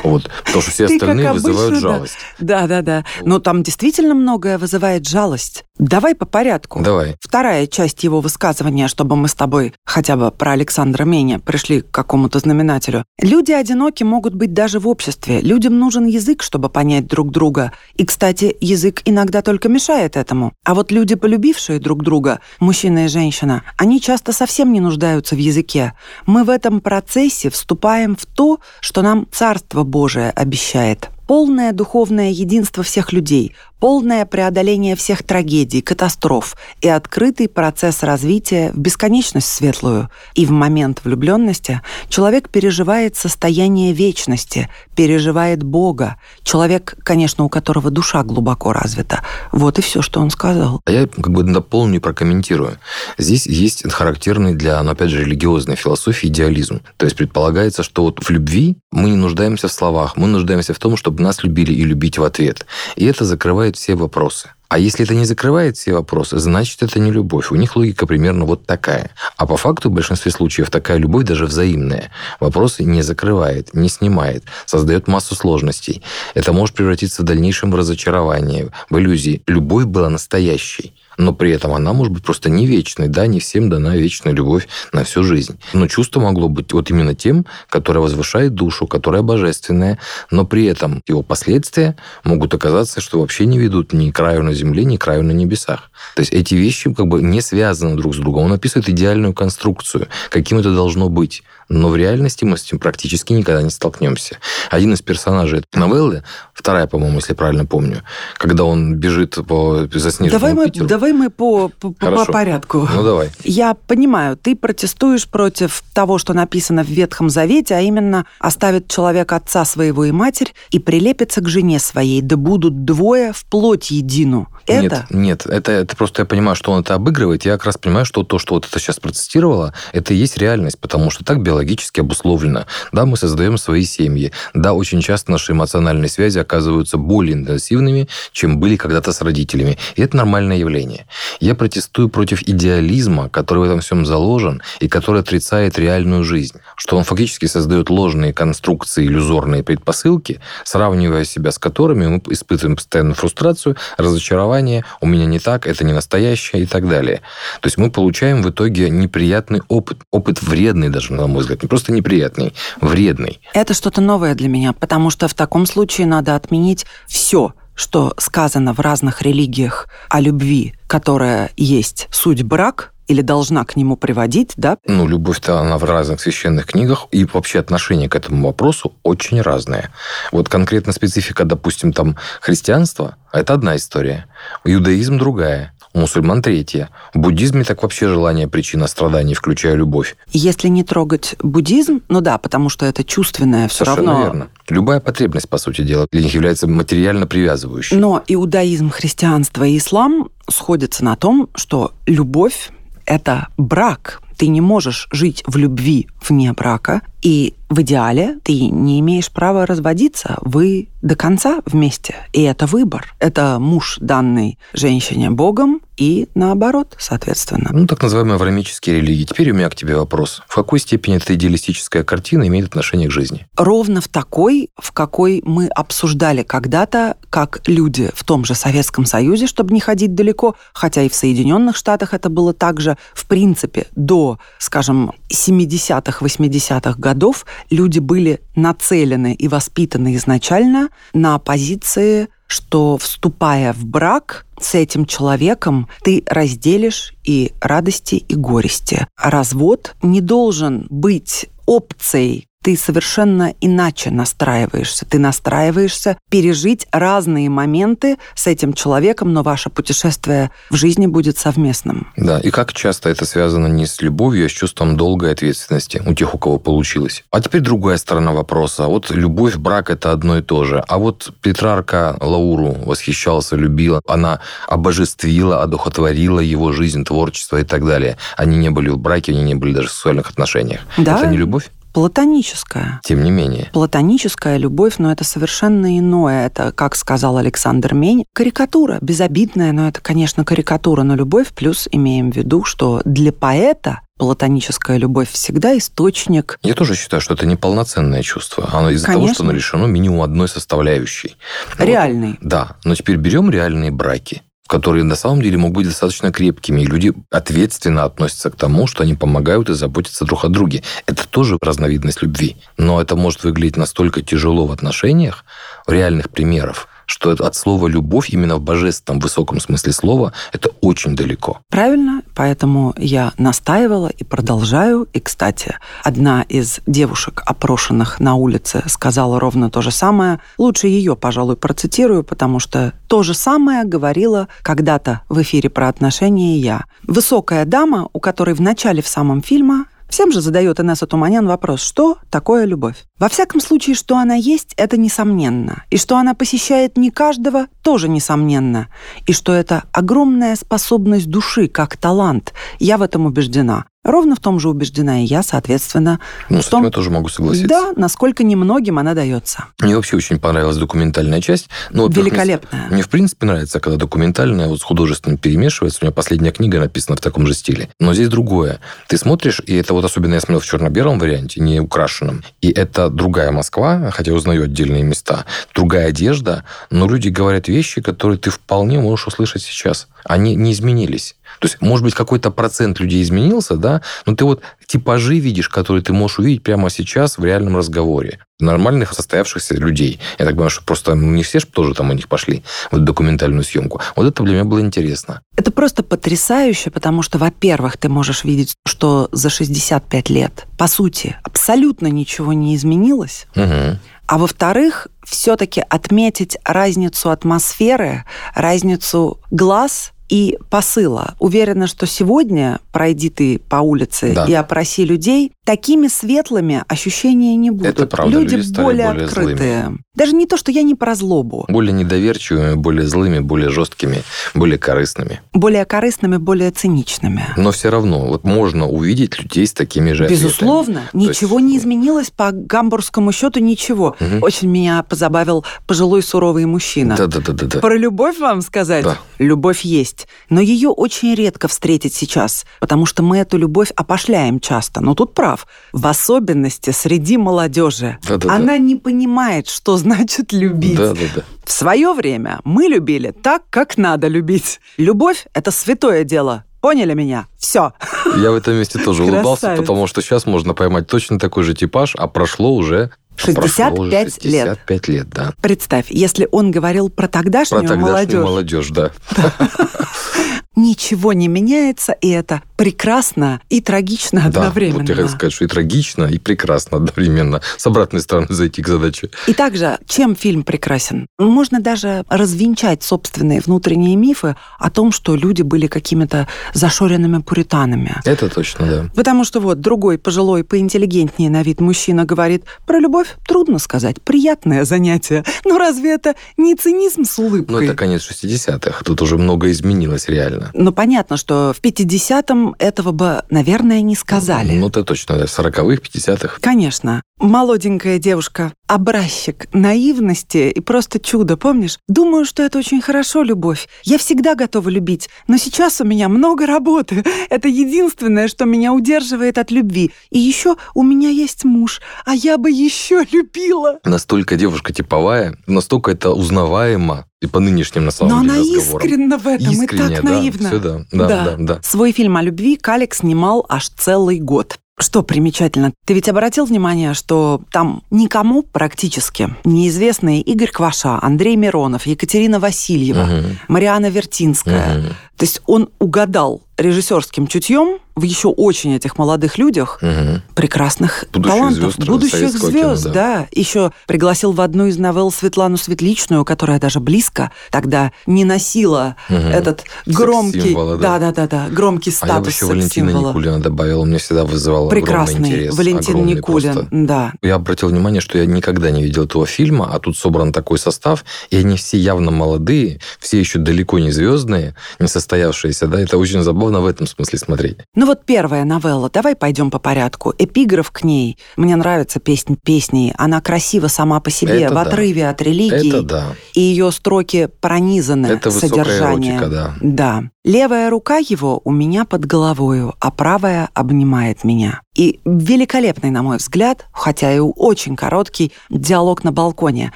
Вот. 0.02 0.30
Потому 0.44 0.62
что 0.62 0.70
все 0.70 0.86
остальные 0.86 1.32
вызывают 1.32 1.80
жалость. 1.80 2.16
Да, 2.38 2.66
да, 2.66 2.82
да. 2.82 3.04
Но 3.22 3.38
там 3.38 3.62
действительно 3.62 4.14
многое 4.14 4.58
вызывает 4.58 5.06
жалость. 5.06 5.64
Давай 5.78 6.14
по 6.14 6.24
порядку. 6.24 6.80
Давай. 6.82 7.16
Вторая 7.20 7.66
часть 7.66 8.02
его 8.02 8.20
высказывания, 8.20 8.88
чтобы 8.88 9.16
мы 9.16 9.28
с 9.28 9.34
тобой 9.34 9.74
хотя 9.84 10.16
бы 10.16 10.30
про 10.30 10.52
Александра 10.52 11.04
Меня 11.04 11.38
пришли 11.38 11.82
к 11.82 11.90
какому-то 11.90 12.38
знаменателю. 12.38 13.04
Люди 13.20 13.52
одиноки 13.52 14.02
могут 14.02 14.34
быть 14.34 14.54
даже 14.54 14.78
в 14.78 14.88
обществе. 14.88 15.40
Людям 15.40 15.78
нужен 15.78 16.06
язык, 16.06 16.42
чтобы 16.42 16.70
понять 16.70 17.06
друг 17.06 17.30
друга. 17.30 17.72
И, 17.94 18.06
кстати, 18.06 18.56
язык 18.60 19.02
иногда 19.04 19.42
только 19.42 19.68
мешает 19.68 20.16
этому. 20.16 20.52
А 20.64 20.74
вот 20.74 20.90
люди, 20.90 21.14
полюбившие 21.14 21.78
друг 21.78 22.02
друга, 22.02 22.40
мужчина 22.58 23.04
и 23.04 23.08
женщина, 23.08 23.62
они 23.76 23.95
часто 24.00 24.32
совсем 24.32 24.72
не 24.72 24.80
нуждаются 24.80 25.34
в 25.34 25.38
языке. 25.38 25.94
Мы 26.26 26.44
в 26.44 26.50
этом 26.50 26.80
процессе 26.80 27.50
вступаем 27.50 28.16
в 28.16 28.26
то, 28.26 28.60
что 28.80 29.02
нам 29.02 29.26
Царство 29.30 29.82
Божие 29.82 30.30
обещает 30.30 31.10
полное 31.26 31.72
духовное 31.72 32.30
единство 32.30 32.82
всех 32.82 33.12
людей, 33.12 33.54
полное 33.80 34.24
преодоление 34.24 34.96
всех 34.96 35.22
трагедий, 35.22 35.82
катастроф 35.82 36.56
и 36.80 36.88
открытый 36.88 37.48
процесс 37.48 38.02
развития 38.02 38.72
в 38.72 38.78
бесконечность 38.78 39.48
светлую. 39.48 40.08
И 40.34 40.46
в 40.46 40.50
момент 40.50 41.02
влюбленности 41.04 41.82
человек 42.08 42.48
переживает 42.48 43.16
состояние 43.16 43.92
вечности, 43.92 44.68
переживает 44.94 45.62
Бога. 45.62 46.16
Человек, 46.42 46.96
конечно, 47.02 47.44
у 47.44 47.48
которого 47.48 47.90
душа 47.90 48.22
глубоко 48.22 48.72
развита. 48.72 49.22
Вот 49.52 49.78
и 49.78 49.82
все, 49.82 50.02
что 50.02 50.20
он 50.20 50.30
сказал. 50.30 50.80
А 50.86 50.90
я 50.90 51.06
как 51.06 51.30
бы 51.30 51.42
дополню 51.42 51.96
и 51.96 52.00
прокомментирую. 52.00 52.78
Здесь 53.18 53.46
есть 53.46 53.90
характерный 53.90 54.54
для, 54.54 54.82
ну, 54.82 54.92
опять 54.92 55.10
же, 55.10 55.22
религиозной 55.22 55.76
философии 55.76 56.28
идеализм. 56.28 56.80
То 56.96 57.04
есть 57.04 57.16
предполагается, 57.16 57.82
что 57.82 58.02
вот 58.02 58.22
в 58.22 58.30
любви 58.30 58.78
мы 58.90 59.10
не 59.10 59.16
нуждаемся 59.16 59.68
в 59.68 59.72
словах, 59.72 60.16
мы 60.16 60.26
нуждаемся 60.26 60.72
в 60.72 60.78
том, 60.78 60.96
чтобы 60.96 61.15
нас 61.20 61.42
любили 61.42 61.72
и 61.72 61.84
любить 61.84 62.18
в 62.18 62.24
ответ. 62.24 62.66
И 62.96 63.04
это 63.04 63.24
закрывает 63.24 63.76
все 63.76 63.94
вопросы. 63.94 64.50
А 64.68 64.78
если 64.78 65.04
это 65.04 65.14
не 65.14 65.24
закрывает 65.24 65.76
все 65.76 65.92
вопросы, 65.92 66.38
значит, 66.38 66.82
это 66.82 66.98
не 66.98 67.12
любовь. 67.12 67.52
У 67.52 67.54
них 67.54 67.76
логика 67.76 68.06
примерно 68.06 68.44
вот 68.44 68.66
такая. 68.66 69.10
А 69.36 69.46
по 69.46 69.56
факту 69.56 69.90
в 69.90 69.92
большинстве 69.92 70.32
случаев 70.32 70.70
такая 70.70 70.98
любовь 70.98 71.24
даже 71.24 71.46
взаимная. 71.46 72.10
Вопросы 72.40 72.82
не 72.82 73.02
закрывает, 73.02 73.74
не 73.74 73.88
снимает, 73.88 74.44
создает 74.64 75.06
массу 75.06 75.36
сложностей. 75.36 76.02
Это 76.34 76.52
может 76.52 76.74
превратиться 76.74 77.22
в 77.22 77.24
дальнейшем 77.24 77.70
в 77.70 77.76
разочарование, 77.76 78.70
в 78.90 78.98
иллюзии. 78.98 79.42
Любовь 79.46 79.84
была 79.84 80.10
настоящей 80.10 80.92
но 81.16 81.32
при 81.32 81.50
этом 81.50 81.72
она 81.72 81.92
может 81.92 82.12
быть 82.12 82.24
просто 82.24 82.50
не 82.50 82.66
вечной. 82.66 83.08
Да, 83.08 83.26
не 83.26 83.40
всем 83.40 83.70
дана 83.70 83.96
вечная 83.96 84.32
любовь 84.32 84.68
на 84.92 85.04
всю 85.04 85.22
жизнь. 85.22 85.58
Но 85.72 85.86
чувство 85.86 86.20
могло 86.20 86.48
быть 86.48 86.72
вот 86.72 86.90
именно 86.90 87.14
тем, 87.14 87.46
которое 87.68 88.00
возвышает 88.00 88.54
душу, 88.54 88.86
которое 88.86 89.22
божественное, 89.22 89.98
но 90.30 90.44
при 90.46 90.66
этом 90.66 91.02
его 91.06 91.22
последствия 91.22 91.96
могут 92.24 92.54
оказаться, 92.54 93.00
что 93.00 93.20
вообще 93.20 93.46
не 93.46 93.58
ведут 93.58 93.92
ни 93.92 94.10
к 94.10 94.16
краю 94.16 94.42
на 94.42 94.52
земле, 94.52 94.84
ни 94.84 94.96
к 94.96 95.02
краю 95.02 95.22
на 95.22 95.32
небесах. 95.32 95.90
То 96.14 96.20
есть 96.20 96.32
эти 96.32 96.54
вещи 96.54 96.92
как 96.92 97.06
бы 97.06 97.22
не 97.22 97.40
связаны 97.40 97.96
друг 97.96 98.14
с 98.14 98.18
другом. 98.18 98.44
Он 98.44 98.52
описывает 98.52 98.88
идеальную 98.88 99.34
конструкцию, 99.34 100.08
каким 100.30 100.58
это 100.58 100.74
должно 100.74 101.08
быть. 101.08 101.42
Но 101.68 101.88
в 101.88 101.96
реальности 101.96 102.44
мы 102.44 102.56
с 102.56 102.64
этим 102.64 102.78
практически 102.78 103.32
никогда 103.32 103.60
не 103.60 103.70
столкнемся. 103.70 104.38
Один 104.70 104.94
из 104.94 105.02
персонажей 105.02 105.60
этой 105.60 105.78
новеллы, 105.78 106.22
вторая, 106.54 106.86
по-моему, 106.86 107.16
если 107.16 107.34
правильно 107.34 107.66
помню, 107.66 108.02
когда 108.36 108.64
он 108.64 108.94
бежит 108.94 109.36
по 109.46 109.88
заснеженному 109.92 110.30
давай 110.30 110.54
мы, 110.54 110.66
Питеру. 110.66 110.86
Давай 110.86 111.05
мы 111.12 111.30
по, 111.30 111.68
по, 111.68 111.92
по 111.92 112.24
порядку. 112.26 112.88
Ну, 112.94 113.02
давай. 113.02 113.30
Я 113.44 113.74
понимаю, 113.74 114.36
ты 114.36 114.54
протестуешь 114.54 115.28
против 115.28 115.82
того, 115.92 116.18
что 116.18 116.32
написано 116.32 116.84
в 116.84 116.88
Ветхом 116.88 117.30
Завете, 117.30 117.74
а 117.74 117.80
именно 117.80 118.26
оставит 118.38 118.88
человек 118.88 119.32
отца 119.32 119.64
своего 119.64 120.04
и 120.04 120.12
матерь 120.12 120.54
и 120.70 120.78
прилепится 120.78 121.40
к 121.40 121.48
жене 121.48 121.78
своей, 121.78 122.20
да 122.22 122.36
будут 122.36 122.84
двое 122.84 123.32
в 123.32 123.44
плоть 123.46 123.90
едину. 123.90 124.48
Это? 124.66 125.06
Нет, 125.10 125.46
нет 125.46 125.46
это, 125.46 125.72
это 125.72 125.96
просто 125.96 126.22
я 126.22 126.26
понимаю, 126.26 126.56
что 126.56 126.72
он 126.72 126.80
это 126.80 126.94
обыгрывает. 126.94 127.44
Я 127.44 127.52
как 127.52 127.66
раз 127.66 127.76
понимаю, 127.76 128.04
что 128.04 128.22
то, 128.22 128.38
что 128.38 128.54
вот 128.54 128.66
это 128.66 128.78
сейчас 128.78 128.98
процитировало, 128.98 129.74
это 129.92 130.14
и 130.14 130.16
есть 130.16 130.38
реальность, 130.38 130.78
потому 130.78 131.10
что 131.10 131.24
так 131.24 131.42
биологически 131.42 132.00
обусловлено. 132.00 132.66
Да, 132.92 133.06
мы 133.06 133.16
создаем 133.16 133.58
свои 133.58 133.84
семьи. 133.84 134.32
Да, 134.54 134.72
очень 134.72 135.00
часто 135.00 135.32
наши 135.32 135.52
эмоциональные 135.52 136.08
связи 136.08 136.38
оказываются 136.38 136.96
более 136.98 137.34
интенсивными, 137.34 138.08
чем 138.32 138.58
были 138.58 138.76
когда-то 138.76 139.12
с 139.12 139.20
родителями. 139.20 139.78
И 139.96 140.02
это 140.02 140.16
нормальное 140.16 140.56
явление. 140.56 140.95
Я 141.40 141.54
протестую 141.54 142.08
против 142.08 142.42
идеализма, 142.42 143.28
который 143.28 143.60
в 143.60 143.62
этом 143.62 143.80
всем 143.80 144.06
заложен 144.06 144.62
и 144.80 144.88
который 144.88 145.20
отрицает 145.20 145.78
реальную 145.78 146.24
жизнь. 146.24 146.58
Что 146.76 146.96
он 146.96 147.04
фактически 147.04 147.46
создает 147.46 147.90
ложные 147.90 148.32
конструкции, 148.32 149.06
иллюзорные 149.06 149.62
предпосылки, 149.62 150.40
сравнивая 150.64 151.24
себя 151.24 151.50
с 151.50 151.58
которыми 151.58 152.06
мы 152.06 152.22
испытываем 152.28 152.76
постоянную 152.76 153.14
фрустрацию, 153.14 153.76
разочарование, 153.96 154.84
у 155.00 155.06
меня 155.06 155.26
не 155.26 155.38
так, 155.38 155.66
это 155.66 155.84
не 155.84 155.92
настоящее 155.92 156.62
и 156.62 156.66
так 156.66 156.88
далее. 156.88 157.22
То 157.60 157.66
есть 157.66 157.78
мы 157.78 157.90
получаем 157.90 158.42
в 158.42 158.50
итоге 158.50 158.90
неприятный 158.90 159.62
опыт. 159.68 159.98
Опыт 160.10 160.42
вредный 160.42 160.88
даже, 160.88 161.12
на 161.12 161.26
мой 161.26 161.42
взгляд. 161.42 161.62
Не 161.62 161.68
просто 161.68 161.92
неприятный, 161.92 162.54
вредный. 162.80 163.40
Это 163.52 163.74
что-то 163.74 164.00
новое 164.00 164.34
для 164.34 164.48
меня, 164.48 164.72
потому 164.72 165.10
что 165.10 165.28
в 165.28 165.34
таком 165.34 165.66
случае 165.66 166.06
надо 166.06 166.36
отменить 166.36 166.86
все, 167.06 167.54
что 167.76 168.12
сказано 168.18 168.72
в 168.72 168.80
разных 168.80 169.22
религиях 169.22 169.86
о 170.08 170.20
любви, 170.20 170.74
которая 170.88 171.52
есть 171.56 172.08
суть 172.10 172.42
брак, 172.42 172.92
или 173.06 173.22
должна 173.22 173.64
к 173.64 173.76
нему 173.76 173.96
приводить, 173.96 174.52
да? 174.56 174.78
Ну, 174.84 175.06
любовь-то 175.06 175.60
она 175.60 175.78
в 175.78 175.84
разных 175.84 176.20
священных 176.20 176.66
книгах, 176.66 177.06
и 177.12 177.24
вообще 177.24 177.60
отношение 177.60 178.08
к 178.08 178.16
этому 178.16 178.48
вопросу 178.48 178.94
очень 179.02 179.40
разное. 179.40 179.90
Вот 180.32 180.48
конкретно 180.48 180.92
специфика, 180.92 181.44
допустим, 181.44 181.92
там 181.92 182.16
христианства, 182.40 183.16
это 183.32 183.54
одна 183.54 183.76
история, 183.76 184.26
иудаизм 184.64 185.18
другая. 185.18 185.72
У 185.96 186.00
мусульман 186.00 186.42
третье. 186.42 186.90
В 187.14 187.18
буддизме 187.18 187.64
так 187.64 187.82
вообще 187.82 188.06
желание 188.08 188.46
причина 188.46 188.86
страданий, 188.86 189.34
включая 189.34 189.74
любовь. 189.74 190.16
Если 190.30 190.68
не 190.68 190.84
трогать 190.84 191.36
буддизм, 191.42 192.02
ну 192.08 192.20
да, 192.20 192.36
потому 192.36 192.68
что 192.68 192.84
это 192.84 193.02
чувственное 193.02 193.66
все 193.68 193.84
Совершенно 193.84 194.12
равно. 194.12 194.24
верно. 194.24 194.48
Любая 194.68 195.00
потребность, 195.00 195.48
по 195.48 195.56
сути 195.56 195.80
дела, 195.82 196.06
для 196.12 196.22
них 196.22 196.34
является 196.34 196.68
материально 196.68 197.26
привязывающей. 197.26 197.96
Но 197.96 198.22
иудаизм, 198.28 198.90
христианство 198.90 199.64
и 199.64 199.78
ислам 199.78 200.28
сходятся 200.48 201.02
на 201.02 201.16
том, 201.16 201.48
что 201.54 201.92
любовь– 202.06 202.70
это 203.06 203.48
брак. 203.56 204.20
Ты 204.36 204.48
не 204.48 204.60
можешь 204.60 205.08
жить 205.12 205.42
в 205.46 205.56
любви 205.56 206.08
вне 206.28 206.52
брака, 206.52 207.02
и 207.22 207.54
в 207.68 207.80
идеале 207.80 208.38
ты 208.44 208.68
не 208.68 209.00
имеешь 209.00 209.30
права 209.30 209.66
разводиться. 209.66 210.38
Вы 210.42 210.88
до 211.02 211.16
конца 211.16 211.60
вместе. 211.66 212.14
И 212.32 212.42
это 212.42 212.66
выбор. 212.66 213.14
Это 213.18 213.58
муж, 213.58 213.98
данный 214.00 214.58
женщине 214.72 215.30
Богом, 215.30 215.80
и 215.96 216.28
наоборот, 216.34 216.94
соответственно. 216.98 217.70
Ну, 217.72 217.86
так 217.86 218.02
называемые 218.02 218.34
аврамические 218.34 218.96
религии. 219.00 219.24
Теперь 219.24 219.50
у 219.50 219.54
меня 219.54 219.70
к 219.70 219.74
тебе 219.74 219.96
вопрос. 219.96 220.42
В 220.46 220.54
какой 220.54 220.78
степени 220.78 221.16
эта 221.16 221.34
идеалистическая 221.34 222.04
картина 222.04 222.46
имеет 222.48 222.66
отношение 222.66 223.08
к 223.08 223.12
жизни? 223.12 223.46
Ровно 223.56 224.00
в 224.00 224.08
такой, 224.08 224.70
в 224.76 224.92
какой 224.92 225.42
мы 225.44 225.68
обсуждали 225.68 226.42
когда-то, 226.42 227.16
как 227.30 227.62
люди 227.66 228.10
в 228.14 228.24
том 228.24 228.44
же 228.44 228.54
Советском 228.54 229.06
Союзе, 229.06 229.46
чтобы 229.46 229.72
не 229.72 229.80
ходить 229.80 230.14
далеко, 230.14 230.54
хотя 230.74 231.02
и 231.02 231.08
в 231.08 231.14
Соединенных 231.14 231.76
Штатах 231.76 232.12
это 232.12 232.28
было 232.28 232.52
также, 232.52 232.98
в 233.14 233.26
принципе, 233.26 233.86
до, 233.96 234.38
скажем, 234.58 235.12
70-х, 235.30 236.15
80-х 236.22 236.98
годов 236.98 237.46
люди 237.70 237.98
были 237.98 238.40
нацелены 238.54 239.34
и 239.34 239.48
воспитаны 239.48 240.16
изначально 240.16 240.88
на 241.12 241.38
позиции 241.38 242.28
что, 242.48 242.96
вступая 242.96 243.72
в 243.72 243.84
брак 243.84 244.46
с 244.60 244.74
этим 244.74 245.04
человеком, 245.04 245.88
ты 246.02 246.22
разделишь 246.26 247.14
и 247.24 247.52
радости, 247.60 248.14
и 248.14 248.34
горести. 248.34 249.06
Развод 249.16 249.96
не 250.02 250.20
должен 250.20 250.86
быть 250.88 251.46
опцией 251.66 252.46
ты 252.66 252.76
совершенно 252.76 253.54
иначе 253.60 254.10
настраиваешься. 254.10 255.06
Ты 255.06 255.20
настраиваешься 255.20 256.18
пережить 256.28 256.88
разные 256.90 257.48
моменты 257.48 258.16
с 258.34 258.48
этим 258.48 258.72
человеком, 258.72 259.32
но 259.32 259.44
ваше 259.44 259.70
путешествие 259.70 260.50
в 260.70 260.74
жизни 260.74 261.06
будет 261.06 261.38
совместным. 261.38 262.08
Да, 262.16 262.40
и 262.40 262.50
как 262.50 262.72
часто 262.72 263.08
это 263.08 263.24
связано 263.24 263.68
не 263.68 263.86
с 263.86 264.02
любовью, 264.02 264.46
а 264.46 264.48
с 264.48 264.52
чувством 264.52 264.96
долгой 264.96 265.30
ответственности 265.30 266.02
у 266.04 266.12
тех, 266.12 266.34
у 266.34 266.38
кого 266.38 266.58
получилось. 266.58 267.22
А 267.30 267.40
теперь 267.40 267.60
другая 267.60 267.98
сторона 267.98 268.32
вопроса. 268.32 268.88
Вот 268.88 269.12
любовь, 269.12 269.54
брак– 269.54 269.88
это 269.90 270.10
одно 270.10 270.38
и 270.38 270.42
то 270.42 270.64
же. 270.64 270.82
А 270.88 270.98
вот 270.98 271.34
Петрарка 271.42 272.16
Лауру 272.20 272.72
восхищался, 272.84 273.54
любила. 273.54 274.00
Она 274.08 274.40
обожествила, 274.66 275.62
одухотворила 275.62 276.40
его 276.40 276.72
жизнь, 276.72 277.04
творчество 277.04 277.58
и 277.58 277.64
так 277.64 277.86
далее. 277.86 278.16
Они 278.36 278.56
не 278.56 278.70
были 278.70 278.88
в 278.88 278.98
браке, 278.98 279.30
они 279.30 279.42
не 279.44 279.54
были 279.54 279.72
даже 279.72 279.86
в 279.86 279.92
сексуальных 279.92 280.30
отношениях. 280.30 280.80
Да? 280.98 281.18
Это 281.18 281.28
не 281.28 281.36
любовь? 281.36 281.70
Платоническая. 281.96 283.00
Тем 283.04 283.24
не 283.24 283.30
менее. 283.30 283.70
Платоническая 283.72 284.58
любовь, 284.58 284.96
но 284.98 285.10
это 285.10 285.24
совершенно 285.24 285.98
иное. 285.98 286.44
Это, 286.44 286.70
как 286.70 286.94
сказал 286.94 287.38
Александр 287.38 287.94
Мень, 287.94 288.26
карикатура, 288.34 288.98
безобидная, 289.00 289.72
но 289.72 289.88
это, 289.88 290.02
конечно, 290.02 290.44
карикатура 290.44 291.04
на 291.04 291.14
любовь, 291.14 291.54
плюс 291.54 291.88
имеем 291.90 292.30
в 292.30 292.36
виду, 292.36 292.64
что 292.64 293.00
для 293.06 293.32
поэта 293.32 294.02
платоническая 294.18 294.98
любовь 294.98 295.30
всегда 295.30 295.74
источник. 295.78 296.58
Я 296.62 296.74
тоже 296.74 296.96
считаю, 296.96 297.22
что 297.22 297.32
это 297.32 297.46
неполноценное 297.46 298.20
чувство. 298.20 298.68
Оно 298.74 298.90
из-за 298.90 299.06
того, 299.06 299.28
что 299.32 299.44
оно 299.44 299.52
лишено 299.52 299.86
минимум 299.86 300.20
одной 300.20 300.48
составляющей. 300.48 301.38
Реальной. 301.78 302.32
Вот, 302.32 302.38
да. 302.42 302.76
Но 302.84 302.94
теперь 302.94 303.16
берем 303.16 303.48
реальные 303.48 303.90
браки 303.90 304.42
которые 304.66 305.04
на 305.04 305.16
самом 305.16 305.42
деле 305.42 305.58
могут 305.58 305.76
быть 305.76 305.86
достаточно 305.86 306.32
крепкими, 306.32 306.82
и 306.82 306.86
люди 306.86 307.12
ответственно 307.30 308.04
относятся 308.04 308.50
к 308.50 308.56
тому, 308.56 308.86
что 308.86 309.02
они 309.02 309.14
помогают 309.14 309.70
и 309.70 309.74
заботятся 309.74 310.24
друг 310.24 310.44
о 310.44 310.48
друге. 310.48 310.82
Это 311.06 311.26
тоже 311.28 311.58
разновидность 311.60 312.22
любви. 312.22 312.56
Но 312.76 313.00
это 313.00 313.16
может 313.16 313.44
выглядеть 313.44 313.76
настолько 313.76 314.22
тяжело 314.22 314.66
в 314.66 314.72
отношениях, 314.72 315.44
реальных 315.86 316.30
примеров, 316.30 316.88
что 317.06 317.30
от 317.30 317.54
слова 317.54 317.86
«любовь» 317.86 318.30
именно 318.30 318.56
в 318.56 318.60
божественном 318.60 319.20
высоком 319.20 319.60
смысле 319.60 319.92
слова 319.92 320.32
это 320.52 320.70
очень 320.80 321.16
далеко. 321.16 321.60
Правильно, 321.70 322.22
поэтому 322.34 322.94
я 322.98 323.32
настаивала 323.38 324.08
и 324.08 324.24
продолжаю. 324.24 325.08
И, 325.12 325.20
кстати, 325.20 325.76
одна 326.02 326.42
из 326.42 326.80
девушек, 326.86 327.42
опрошенных 327.46 328.20
на 328.20 328.34
улице, 328.34 328.82
сказала 328.86 329.40
ровно 329.40 329.70
то 329.70 329.82
же 329.82 329.90
самое. 329.90 330.40
Лучше 330.58 330.88
ее, 330.88 331.16
пожалуй, 331.16 331.56
процитирую, 331.56 332.24
потому 332.24 332.58
что 332.58 332.92
то 333.08 333.22
же 333.22 333.34
самое 333.34 333.84
говорила 333.84 334.48
когда-то 334.62 335.22
в 335.28 335.40
эфире 335.42 335.70
про 335.70 335.88
отношения 335.88 336.58
я. 336.58 336.84
Высокая 337.04 337.64
дама, 337.64 338.08
у 338.12 338.20
которой 338.20 338.54
в 338.54 338.60
начале 338.60 339.02
в 339.02 339.08
самом 339.08 339.42
фильма 339.42 339.86
Всем 340.08 340.30
же 340.30 340.40
задает 340.40 340.80
Инесса 340.80 341.06
Туманян 341.06 341.46
вопрос, 341.46 341.80
что 341.82 342.18
такое 342.30 342.64
любовь? 342.64 343.04
Во 343.18 343.28
всяком 343.28 343.60
случае, 343.60 343.96
что 343.96 344.16
она 344.16 344.34
есть, 344.34 344.72
это 344.76 344.96
несомненно. 344.96 345.84
И 345.90 345.96
что 345.98 346.16
она 346.16 346.34
посещает 346.34 346.96
не 346.96 347.10
каждого, 347.10 347.66
тоже 347.82 348.08
несомненно. 348.08 348.88
И 349.26 349.32
что 349.32 349.52
это 349.52 349.84
огромная 349.92 350.54
способность 350.56 351.28
души, 351.28 351.68
как 351.68 351.96
талант. 351.96 352.54
Я 352.78 352.98
в 352.98 353.02
этом 353.02 353.26
убеждена. 353.26 353.86
Ровно 354.06 354.36
в 354.36 354.38
том 354.38 354.60
же 354.60 354.68
убеждена 354.68 355.22
и 355.22 355.24
я, 355.24 355.42
соответственно. 355.42 356.20
Ну, 356.48 356.62
с 356.62 356.66
том, 356.66 356.84
я 356.84 356.90
тоже 356.90 357.10
могу 357.10 357.28
согласиться. 357.28 357.68
Да, 357.68 357.92
насколько 357.96 358.44
немногим 358.44 359.00
она 359.00 359.14
дается. 359.14 359.64
Мне 359.80 359.96
вообще 359.96 360.16
очень 360.16 360.38
понравилась 360.38 360.76
документальная 360.76 361.40
часть. 361.40 361.68
Ну, 361.90 362.08
Великолепная. 362.08 362.82
Мне, 362.86 362.94
мне, 362.94 363.02
в 363.02 363.08
принципе, 363.08 363.46
нравится, 363.46 363.80
когда 363.80 363.98
документальная 363.98 364.68
вот 364.68 364.78
с 364.78 364.84
художественным 364.84 365.38
перемешивается. 365.38 365.98
У 366.02 366.04
меня 366.04 366.12
последняя 366.12 366.52
книга 366.52 366.78
написана 366.78 367.16
в 367.16 367.20
таком 367.20 367.48
же 367.48 367.54
стиле. 367.54 367.88
Но 367.98 368.14
здесь 368.14 368.28
другое. 368.28 368.78
Ты 369.08 369.18
смотришь, 369.18 369.60
и 369.66 369.74
это 369.74 369.92
вот 369.92 370.04
особенно 370.04 370.34
я 370.34 370.40
смотрел 370.40 370.60
в 370.60 370.66
черно-белом 370.66 371.18
варианте, 371.18 371.60
не 371.60 371.80
украшенном. 371.80 372.44
И 372.60 372.70
это 372.70 373.10
другая 373.10 373.50
Москва, 373.50 374.12
хотя 374.12 374.32
узнаю 374.32 374.64
отдельные 374.64 375.02
места, 375.02 375.46
другая 375.74 376.10
одежда, 376.10 376.62
но 376.90 377.08
люди 377.08 377.28
говорят 377.28 377.66
вещи, 377.66 378.00
которые 378.00 378.38
ты 378.38 378.50
вполне 378.50 379.00
можешь 379.00 379.26
услышать 379.26 379.62
сейчас. 379.62 380.06
Они 380.24 380.54
не 380.54 380.72
изменились. 380.72 381.34
То 381.58 381.66
есть, 381.66 381.80
может 381.80 382.04
быть, 382.04 382.14
какой-то 382.14 382.50
процент 382.50 383.00
людей 383.00 383.22
изменился, 383.22 383.76
да, 383.76 384.02
но 384.26 384.34
ты 384.34 384.44
вот 384.44 384.62
типажи 384.86 385.38
видишь, 385.38 385.68
которые 385.68 386.02
ты 386.02 386.12
можешь 386.12 386.38
увидеть 386.38 386.62
прямо 386.62 386.90
сейчас 386.90 387.38
в 387.38 387.44
реальном 387.44 387.76
разговоре. 387.76 388.40
Нормальных 388.58 389.12
состоявшихся 389.12 389.74
людей. 389.74 390.18
Я 390.38 390.46
так 390.46 390.54
понимаю, 390.54 390.70
что 390.70 390.84
просто 390.84 391.12
не 391.12 391.42
все 391.42 391.60
же 391.60 391.66
тоже 391.66 391.94
там 391.94 392.10
у 392.10 392.12
них 392.14 392.28
пошли 392.28 392.62
в 392.90 392.98
документальную 392.98 393.64
съемку. 393.64 394.00
Вот 394.14 394.26
это 394.26 394.42
для 394.42 394.54
меня 394.54 394.64
было 394.64 394.80
интересно. 394.80 395.42
Это 395.56 395.70
просто 395.70 396.02
потрясающе, 396.02 396.90
потому 396.90 397.22
что, 397.22 397.38
во-первых, 397.38 397.98
ты 397.98 398.08
можешь 398.08 398.44
видеть, 398.44 398.74
что 398.86 399.28
за 399.32 399.50
65 399.50 400.30
лет, 400.30 400.66
по 400.78 400.86
сути, 400.86 401.36
абсолютно 401.42 402.06
ничего 402.06 402.52
не 402.52 402.74
изменилось. 402.76 403.46
Угу. 403.54 403.98
А 404.26 404.38
во-вторых, 404.38 405.08
все-таки 405.24 405.84
отметить 405.88 406.56
разницу 406.64 407.30
атмосферы, 407.30 408.24
разницу 408.54 409.40
глаз 409.50 410.12
и 410.28 410.58
посыла. 410.70 411.34
Уверена, 411.38 411.86
что 411.86 412.06
сегодня 412.06 412.80
пройди 412.92 413.30
ты 413.30 413.58
по 413.58 413.76
улице 413.76 414.32
Да. 414.34 414.44
и 414.46 414.52
опроси 414.54 415.04
людей, 415.04 415.52
такими 415.64 416.08
светлыми 416.08 416.82
ощущения 416.88 417.56
не 417.56 417.70
будут. 417.70 417.86
Это 417.86 418.06
правда, 418.06 418.38
люди, 418.38 418.56
люди 418.56 418.74
более, 418.80 419.08
более 419.08 419.26
открытые. 419.26 419.98
Даже 420.16 420.32
не 420.32 420.46
то, 420.46 420.56
что 420.56 420.72
я 420.72 420.82
не 420.82 420.94
про 420.94 421.14
злобу. 421.14 421.64
Более 421.68 421.92
недоверчивыми, 421.92 422.74
более 422.74 423.06
злыми, 423.06 423.38
более 423.38 423.68
жесткими, 423.68 424.22
более 424.54 424.78
корыстными. 424.78 425.40
Более 425.52 425.84
корыстными, 425.84 426.38
более 426.38 426.70
циничными. 426.70 427.46
Но 427.56 427.70
все 427.70 427.90
равно 427.90 428.26
вот 428.26 428.44
можно 428.44 428.88
увидеть 428.88 429.38
людей 429.40 429.66
с 429.66 429.72
такими 429.72 430.12
же 430.12 430.26
Безусловно, 430.26 431.00
ответами. 431.08 431.22
Ничего 431.28 431.58
есть- 431.58 431.70
не 431.70 431.78
изменилось 431.78 432.30
по 432.30 432.50
гамбургскому 432.52 433.30
счету, 433.32 433.60
ничего. 433.60 434.16
Мгм. 434.18 434.42
Очень 434.42 434.68
меня 434.68 435.02
позабавил 435.02 435.64
пожилой 435.86 436.22
суровый 436.22 436.64
мужчина. 436.64 437.16
Да-да-да-да. 437.16 437.80
Про 437.80 437.96
любовь 437.96 438.38
вам 438.38 438.62
сказать? 438.62 439.04
Да. 439.04 439.18
Любовь 439.38 439.82
есть. 439.82 440.26
Но 440.48 440.60
ее 440.60 440.88
очень 440.88 441.34
редко 441.34 441.68
встретить 441.68 442.14
сейчас, 442.14 442.64
потому 442.80 443.04
что 443.04 443.22
мы 443.22 443.38
эту 443.38 443.58
любовь 443.58 443.90
опошляем 443.94 444.60
часто. 444.60 445.00
Но 445.02 445.14
тут 445.14 445.34
прав. 445.34 445.66
В 445.92 446.06
особенности 446.06 446.90
среди 446.90 447.36
молодежи. 447.36 448.18
Да-да-да. 448.26 448.54
Она 448.54 448.78
не 448.78 448.96
понимает, 448.96 449.68
что 449.68 449.96
значит 450.06 450.52
любить. 450.52 450.96
Да-да-да. 450.96 451.42
В 451.64 451.72
свое 451.72 452.12
время 452.12 452.60
мы 452.64 452.84
любили 452.84 453.32
так, 453.32 453.62
как 453.70 453.98
надо 453.98 454.28
любить. 454.28 454.80
Любовь– 454.96 455.46
это 455.52 455.72
святое 455.72 456.22
дело. 456.22 456.64
Поняли 456.80 457.14
меня? 457.14 457.46
Все. 457.58 457.92
Я 458.36 458.52
в 458.52 458.54
этом 458.54 458.74
месте 458.74 459.00
тоже 459.00 459.22
улыбался, 459.24 459.62
Красавец. 459.62 459.80
потому 459.80 460.06
что 460.06 460.22
сейчас 460.22 460.46
можно 460.46 460.74
поймать 460.74 461.08
точно 461.08 461.40
такой 461.40 461.64
же 461.64 461.74
типаж, 461.74 462.14
а 462.16 462.28
прошло 462.28 462.72
уже... 462.74 463.10
а 463.34 463.38
65 463.38 463.56
прошло 463.56 464.04
уже 464.04 464.10
лет. 464.10 464.22
65 464.28 465.08
лет, 465.08 465.28
да. 465.30 465.54
Представь, 465.60 466.06
если 466.10 466.46
он 466.52 466.70
говорил 466.70 467.08
про 467.08 467.26
тогдашнюю 467.26 467.82
Про 467.82 467.88
тогдашнюю 467.88 468.44
молодежь, 468.44 468.88
молодежь, 468.88 468.88
да. 468.90 469.10
ничего 470.76 471.32
не 471.32 471.48
меняется, 471.48 472.12
и 472.12 472.28
это 472.28 472.62
прекрасно 472.76 473.60
и 473.68 473.80
трагично 473.80 474.46
одновременно. 474.46 474.98
Да, 474.98 475.00
вот 475.00 475.08
я 475.08 475.14
хотел 475.14 475.28
сказать, 475.28 475.52
что 475.52 475.64
и 475.64 475.68
трагично, 475.68 476.24
и 476.24 476.38
прекрасно 476.38 476.98
одновременно. 476.98 477.60
С 477.76 477.86
обратной 477.86 478.20
стороны 478.20 478.46
зайти 478.50 478.82
к 478.82 478.88
задаче. 478.88 479.30
И 479.46 479.54
также, 479.54 479.98
чем 480.06 480.36
фильм 480.36 480.62
прекрасен? 480.62 481.26
Можно 481.38 481.80
даже 481.80 482.24
развенчать 482.28 483.02
собственные 483.02 483.60
внутренние 483.60 484.16
мифы 484.16 484.56
о 484.78 484.90
том, 484.90 485.12
что 485.12 485.34
люди 485.34 485.62
были 485.62 485.86
какими-то 485.86 486.48
зашоренными 486.74 487.42
пуританами. 487.42 488.16
Это 488.24 488.48
точно, 488.48 488.86
да. 488.86 489.10
Потому 489.14 489.44
что 489.44 489.60
вот 489.60 489.80
другой 489.80 490.18
пожилой, 490.18 490.64
поинтеллигентнее 490.64 491.50
на 491.50 491.62
вид 491.62 491.80
мужчина 491.80 492.24
говорит, 492.24 492.64
про 492.86 492.98
любовь 492.98 493.36
трудно 493.46 493.78
сказать, 493.78 494.20
приятное 494.22 494.84
занятие. 494.84 495.44
Но 495.64 495.78
разве 495.78 496.14
это 496.14 496.34
не 496.56 496.74
цинизм 496.74 497.24
с 497.24 497.38
улыбкой? 497.38 497.72
Ну, 497.72 497.80
это 497.80 497.94
конец 497.94 498.28
60-х. 498.28 499.02
Тут 499.04 499.22
уже 499.22 499.38
много 499.38 499.70
изменилось 499.70 500.28
реально. 500.28 500.70
Но 500.74 500.92
понятно, 500.92 501.36
что 501.36 501.72
в 501.76 501.80
50-м 501.82 502.65
этого 502.78 503.12
бы, 503.12 503.44
наверное, 503.50 504.00
не 504.00 504.16
сказали. 504.16 504.78
Ну, 504.78 504.88
это 504.88 505.04
точно, 505.04 505.38
да. 505.38 505.44
40-х, 505.44 505.82
50-х. 505.82 506.58
Конечно. 506.60 507.22
Молоденькая 507.38 508.18
девушка, 508.18 508.72
образчик 508.88 509.68
наивности 509.74 510.70
и 510.70 510.80
просто 510.80 511.20
чудо, 511.20 511.58
помнишь? 511.58 511.98
Думаю, 512.08 512.46
что 512.46 512.62
это 512.62 512.78
очень 512.78 513.02
хорошо, 513.02 513.42
любовь. 513.42 513.88
Я 514.04 514.16
всегда 514.16 514.54
готова 514.54 514.88
любить, 514.88 515.28
но 515.46 515.58
сейчас 515.58 516.00
у 516.00 516.04
меня 516.04 516.30
много 516.30 516.64
работы. 516.64 517.22
Это 517.50 517.68
единственное, 517.68 518.48
что 518.48 518.64
меня 518.64 518.94
удерживает 518.94 519.58
от 519.58 519.70
любви. 519.70 520.12
И 520.30 520.38
еще 520.38 520.76
у 520.94 521.02
меня 521.02 521.28
есть 521.28 521.64
муж, 521.64 522.00
а 522.24 522.34
я 522.34 522.56
бы 522.56 522.70
еще 522.70 523.24
любила. 523.30 523.98
Настолько 524.04 524.56
девушка 524.56 524.94
типовая, 524.94 525.56
настолько 525.66 526.12
это 526.12 526.30
узнаваемо, 526.32 527.26
и 527.42 527.46
по 527.46 527.60
нынешним, 527.60 528.06
на 528.06 528.10
самом 528.12 528.30
Но 528.32 528.40
деле, 528.40 528.52
она 528.52 528.60
разговорам. 528.62 529.06
искренна 529.06 529.38
в 529.38 529.46
этом 529.46 529.70
Искренне, 529.72 530.04
и 530.12 530.16
так 530.16 530.24
да, 530.24 530.30
наивна. 530.30 530.68
всё 530.68 530.78
да, 530.80 530.98
да, 531.12 531.28
да, 531.28 531.56
да. 531.58 531.80
Свой 531.82 532.12
фильм 532.12 532.36
о 532.38 532.42
любви 532.42 532.76
Калик 532.76 533.14
снимал 533.14 533.66
аж 533.68 533.90
целый 533.90 534.40
год. 534.40 534.78
Что 534.98 535.22
примечательно, 535.22 535.92
ты 536.06 536.14
ведь 536.14 536.28
обратил 536.28 536.64
внимание, 536.64 537.12
что 537.12 537.60
там 537.70 538.02
никому 538.10 538.62
практически 538.62 539.54
неизвестные 539.64 540.40
Игорь 540.40 540.70
Кваша, 540.70 541.18
Андрей 541.20 541.54
Миронов, 541.56 542.06
Екатерина 542.06 542.58
Васильева, 542.58 543.24
Мгм. 543.24 543.58
Мариана 543.68 544.08
Вертинская. 544.08 544.98
Мгм. 544.98 545.08
То 545.36 545.44
есть 545.44 545.60
он 545.66 545.90
угадал 545.98 546.62
режиссерским 546.78 547.46
чутьем 547.46 547.98
в 548.16 548.22
еще 548.22 548.48
очень 548.48 548.94
этих 548.94 549.18
молодых 549.18 549.58
людях 549.58 549.98
Мгм. 550.00 550.42
прекрасных 550.54 551.26
Будущих 551.32 551.54
талантов, 551.54 551.94
звезд 551.94 552.08
будущих 552.08 552.38
советского 552.38 552.70
звезд, 552.70 553.02
кино, 553.02 553.14
да. 553.14 553.46
Еще 553.52 553.92
пригласил 554.06 554.52
в 554.52 554.60
одну 554.62 554.86
из 554.86 554.96
новелл 554.96 555.30
Светлану 555.30 555.76
Светличную, 555.76 556.44
которая 556.46 556.80
даже 556.80 556.98
близко 556.98 557.50
тогда 557.70 558.12
не 558.26 558.44
носила 558.46 559.16
Мгм. 559.28 559.38
этот 559.48 559.84
громкий, 560.06 560.60
Секс-символа, 560.60 560.96
да. 560.96 561.18
да, 561.18 561.32
да, 561.32 561.46
да, 561.46 561.68
громкий 561.70 562.10
А 562.22 562.26
я 562.26 562.32
бы 562.34 562.50
статус 562.50 562.54
еще 562.54 562.66
Валентина 562.66 563.08
секс-символа. 563.10 563.28
Никулина 563.30 563.60
добавил, 563.60 564.00
он 564.00 564.08
мне 564.08 564.18
всегда 564.18 564.44
вызывал 564.44 564.86
огромный 564.86 565.02
Прекрасный 565.02 565.38
интерес. 565.50 565.76
Валентин 565.76 566.14
огромный 566.14 566.34
Никулин, 566.34 566.72
просто. 566.72 566.88
да. 566.92 567.32
Я 567.42 567.54
обратил 567.56 567.88
внимание, 567.90 568.22
что 568.22 568.38
я 568.38 568.46
никогда 568.46 568.90
не 568.90 569.02
видел 569.02 569.24
этого 569.24 569.44
фильма, 569.46 569.90
а 569.92 569.98
тут 569.98 570.16
собран 570.16 570.52
такой 570.54 570.78
состав, 570.78 571.24
и 571.50 571.56
они 571.58 571.76
все 571.76 571.98
явно 571.98 572.30
молодые, 572.30 572.98
все 573.20 573.38
еще 573.38 573.58
далеко 573.58 573.98
не 573.98 574.10
звездные, 574.10 574.74
не 574.98 575.06
состоявшиеся, 575.06 575.86
да, 575.86 576.00
это 576.00 576.16
очень 576.16 576.42
забавно 576.42 576.80
в 576.80 576.86
этом 576.86 577.06
смысле 577.06 577.38
смотреть. 577.38 577.76
Ну 577.94 578.05
вот 578.06 578.24
первая 578.24 578.64
новелла, 578.64 579.10
давай 579.12 579.36
пойдем 579.36 579.70
по 579.70 579.78
порядку. 579.78 580.32
Эпиграф 580.38 580.90
к 580.90 581.04
ней. 581.04 581.36
Мне 581.56 581.76
нравится 581.76 582.20
песнь 582.20 582.56
песней. 582.62 583.12
Она 583.18 583.40
красива 583.40 583.88
сама 583.88 584.20
по 584.20 584.30
себе, 584.30 584.62
Это 584.62 584.72
в 584.72 584.74
да. 584.74 584.82
отрыве 584.82 585.28
от 585.28 585.42
религии. 585.42 585.88
Это 585.88 586.02
да. 586.02 586.24
И 586.54 586.60
ее 586.60 586.90
строки 586.92 587.48
пронизаны 587.60 588.26
Это 588.26 588.50
содержанием. 588.50 589.38
эротика, 589.38 589.50
да. 589.50 589.74
Да. 589.80 590.22
Левая 590.44 590.90
рука 590.90 591.16
его 591.18 591.60
у 591.64 591.72
меня 591.72 592.04
под 592.04 592.24
головою, 592.24 592.94
а 593.00 593.10
правая 593.10 593.68
обнимает 593.74 594.44
меня. 594.44 594.80
И 594.94 595.20
великолепный, 595.24 596.10
на 596.10 596.22
мой 596.22 596.36
взгляд, 596.36 596.86
хотя 596.92 597.32
и 597.34 597.40
очень 597.40 597.96
короткий, 597.96 598.52
диалог 598.70 599.24
на 599.24 599.32
балконе. 599.32 599.92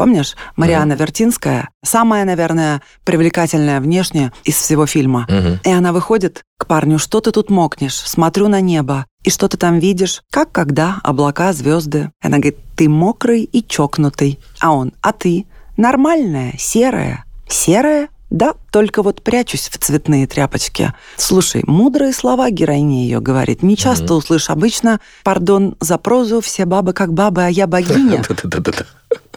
Помнишь, 0.00 0.34
Мариана 0.56 0.94
Вертинская, 0.94 1.68
самая, 1.84 2.24
наверное, 2.24 2.80
привлекательная 3.04 3.82
внешне 3.82 4.32
из 4.44 4.54
всего 4.54 4.86
фильма. 4.86 5.26
Мгм. 5.28 5.60
И 5.62 5.70
она 5.70 5.92
выходит 5.92 6.42
к 6.56 6.64
парню, 6.64 6.98
что 6.98 7.20
ты 7.20 7.32
тут 7.32 7.50
мокнешь? 7.50 7.96
Смотрю 7.96 8.48
на 8.48 8.62
небо. 8.62 9.04
И 9.24 9.28
что 9.28 9.46
ты 9.46 9.58
там 9.58 9.78
видишь? 9.78 10.22
Как 10.30 10.52
когда? 10.52 11.00
Облака, 11.04 11.52
звезды. 11.52 12.12
Она 12.22 12.38
говорит, 12.38 12.56
ты 12.76 12.88
мокрый 12.88 13.42
и 13.42 13.62
чокнутый. 13.62 14.38
А 14.58 14.72
он, 14.72 14.94
а 15.02 15.12
ты? 15.12 15.44
Нормальная, 15.76 16.54
серая. 16.58 17.26
Серая? 17.46 18.08
Да, 18.30 18.54
только 18.72 19.02
вот 19.02 19.20
прячусь 19.20 19.68
в 19.68 19.76
цветные 19.76 20.26
тряпочки. 20.26 20.94
Слушай, 21.18 21.62
мудрые 21.66 22.14
слова 22.14 22.48
героиня 22.48 23.02
ее 23.02 23.20
говорит. 23.20 23.62
Не 23.62 23.76
часто 23.76 24.14
услышь. 24.14 24.48
Обычно, 24.48 24.98
пардон 25.24 25.76
за 25.78 25.98
прозу, 25.98 26.40
все 26.40 26.64
бабы 26.64 26.94
как 26.94 27.12
бабы, 27.12 27.44
а 27.44 27.48
я 27.48 27.66
богиня. 27.66 28.22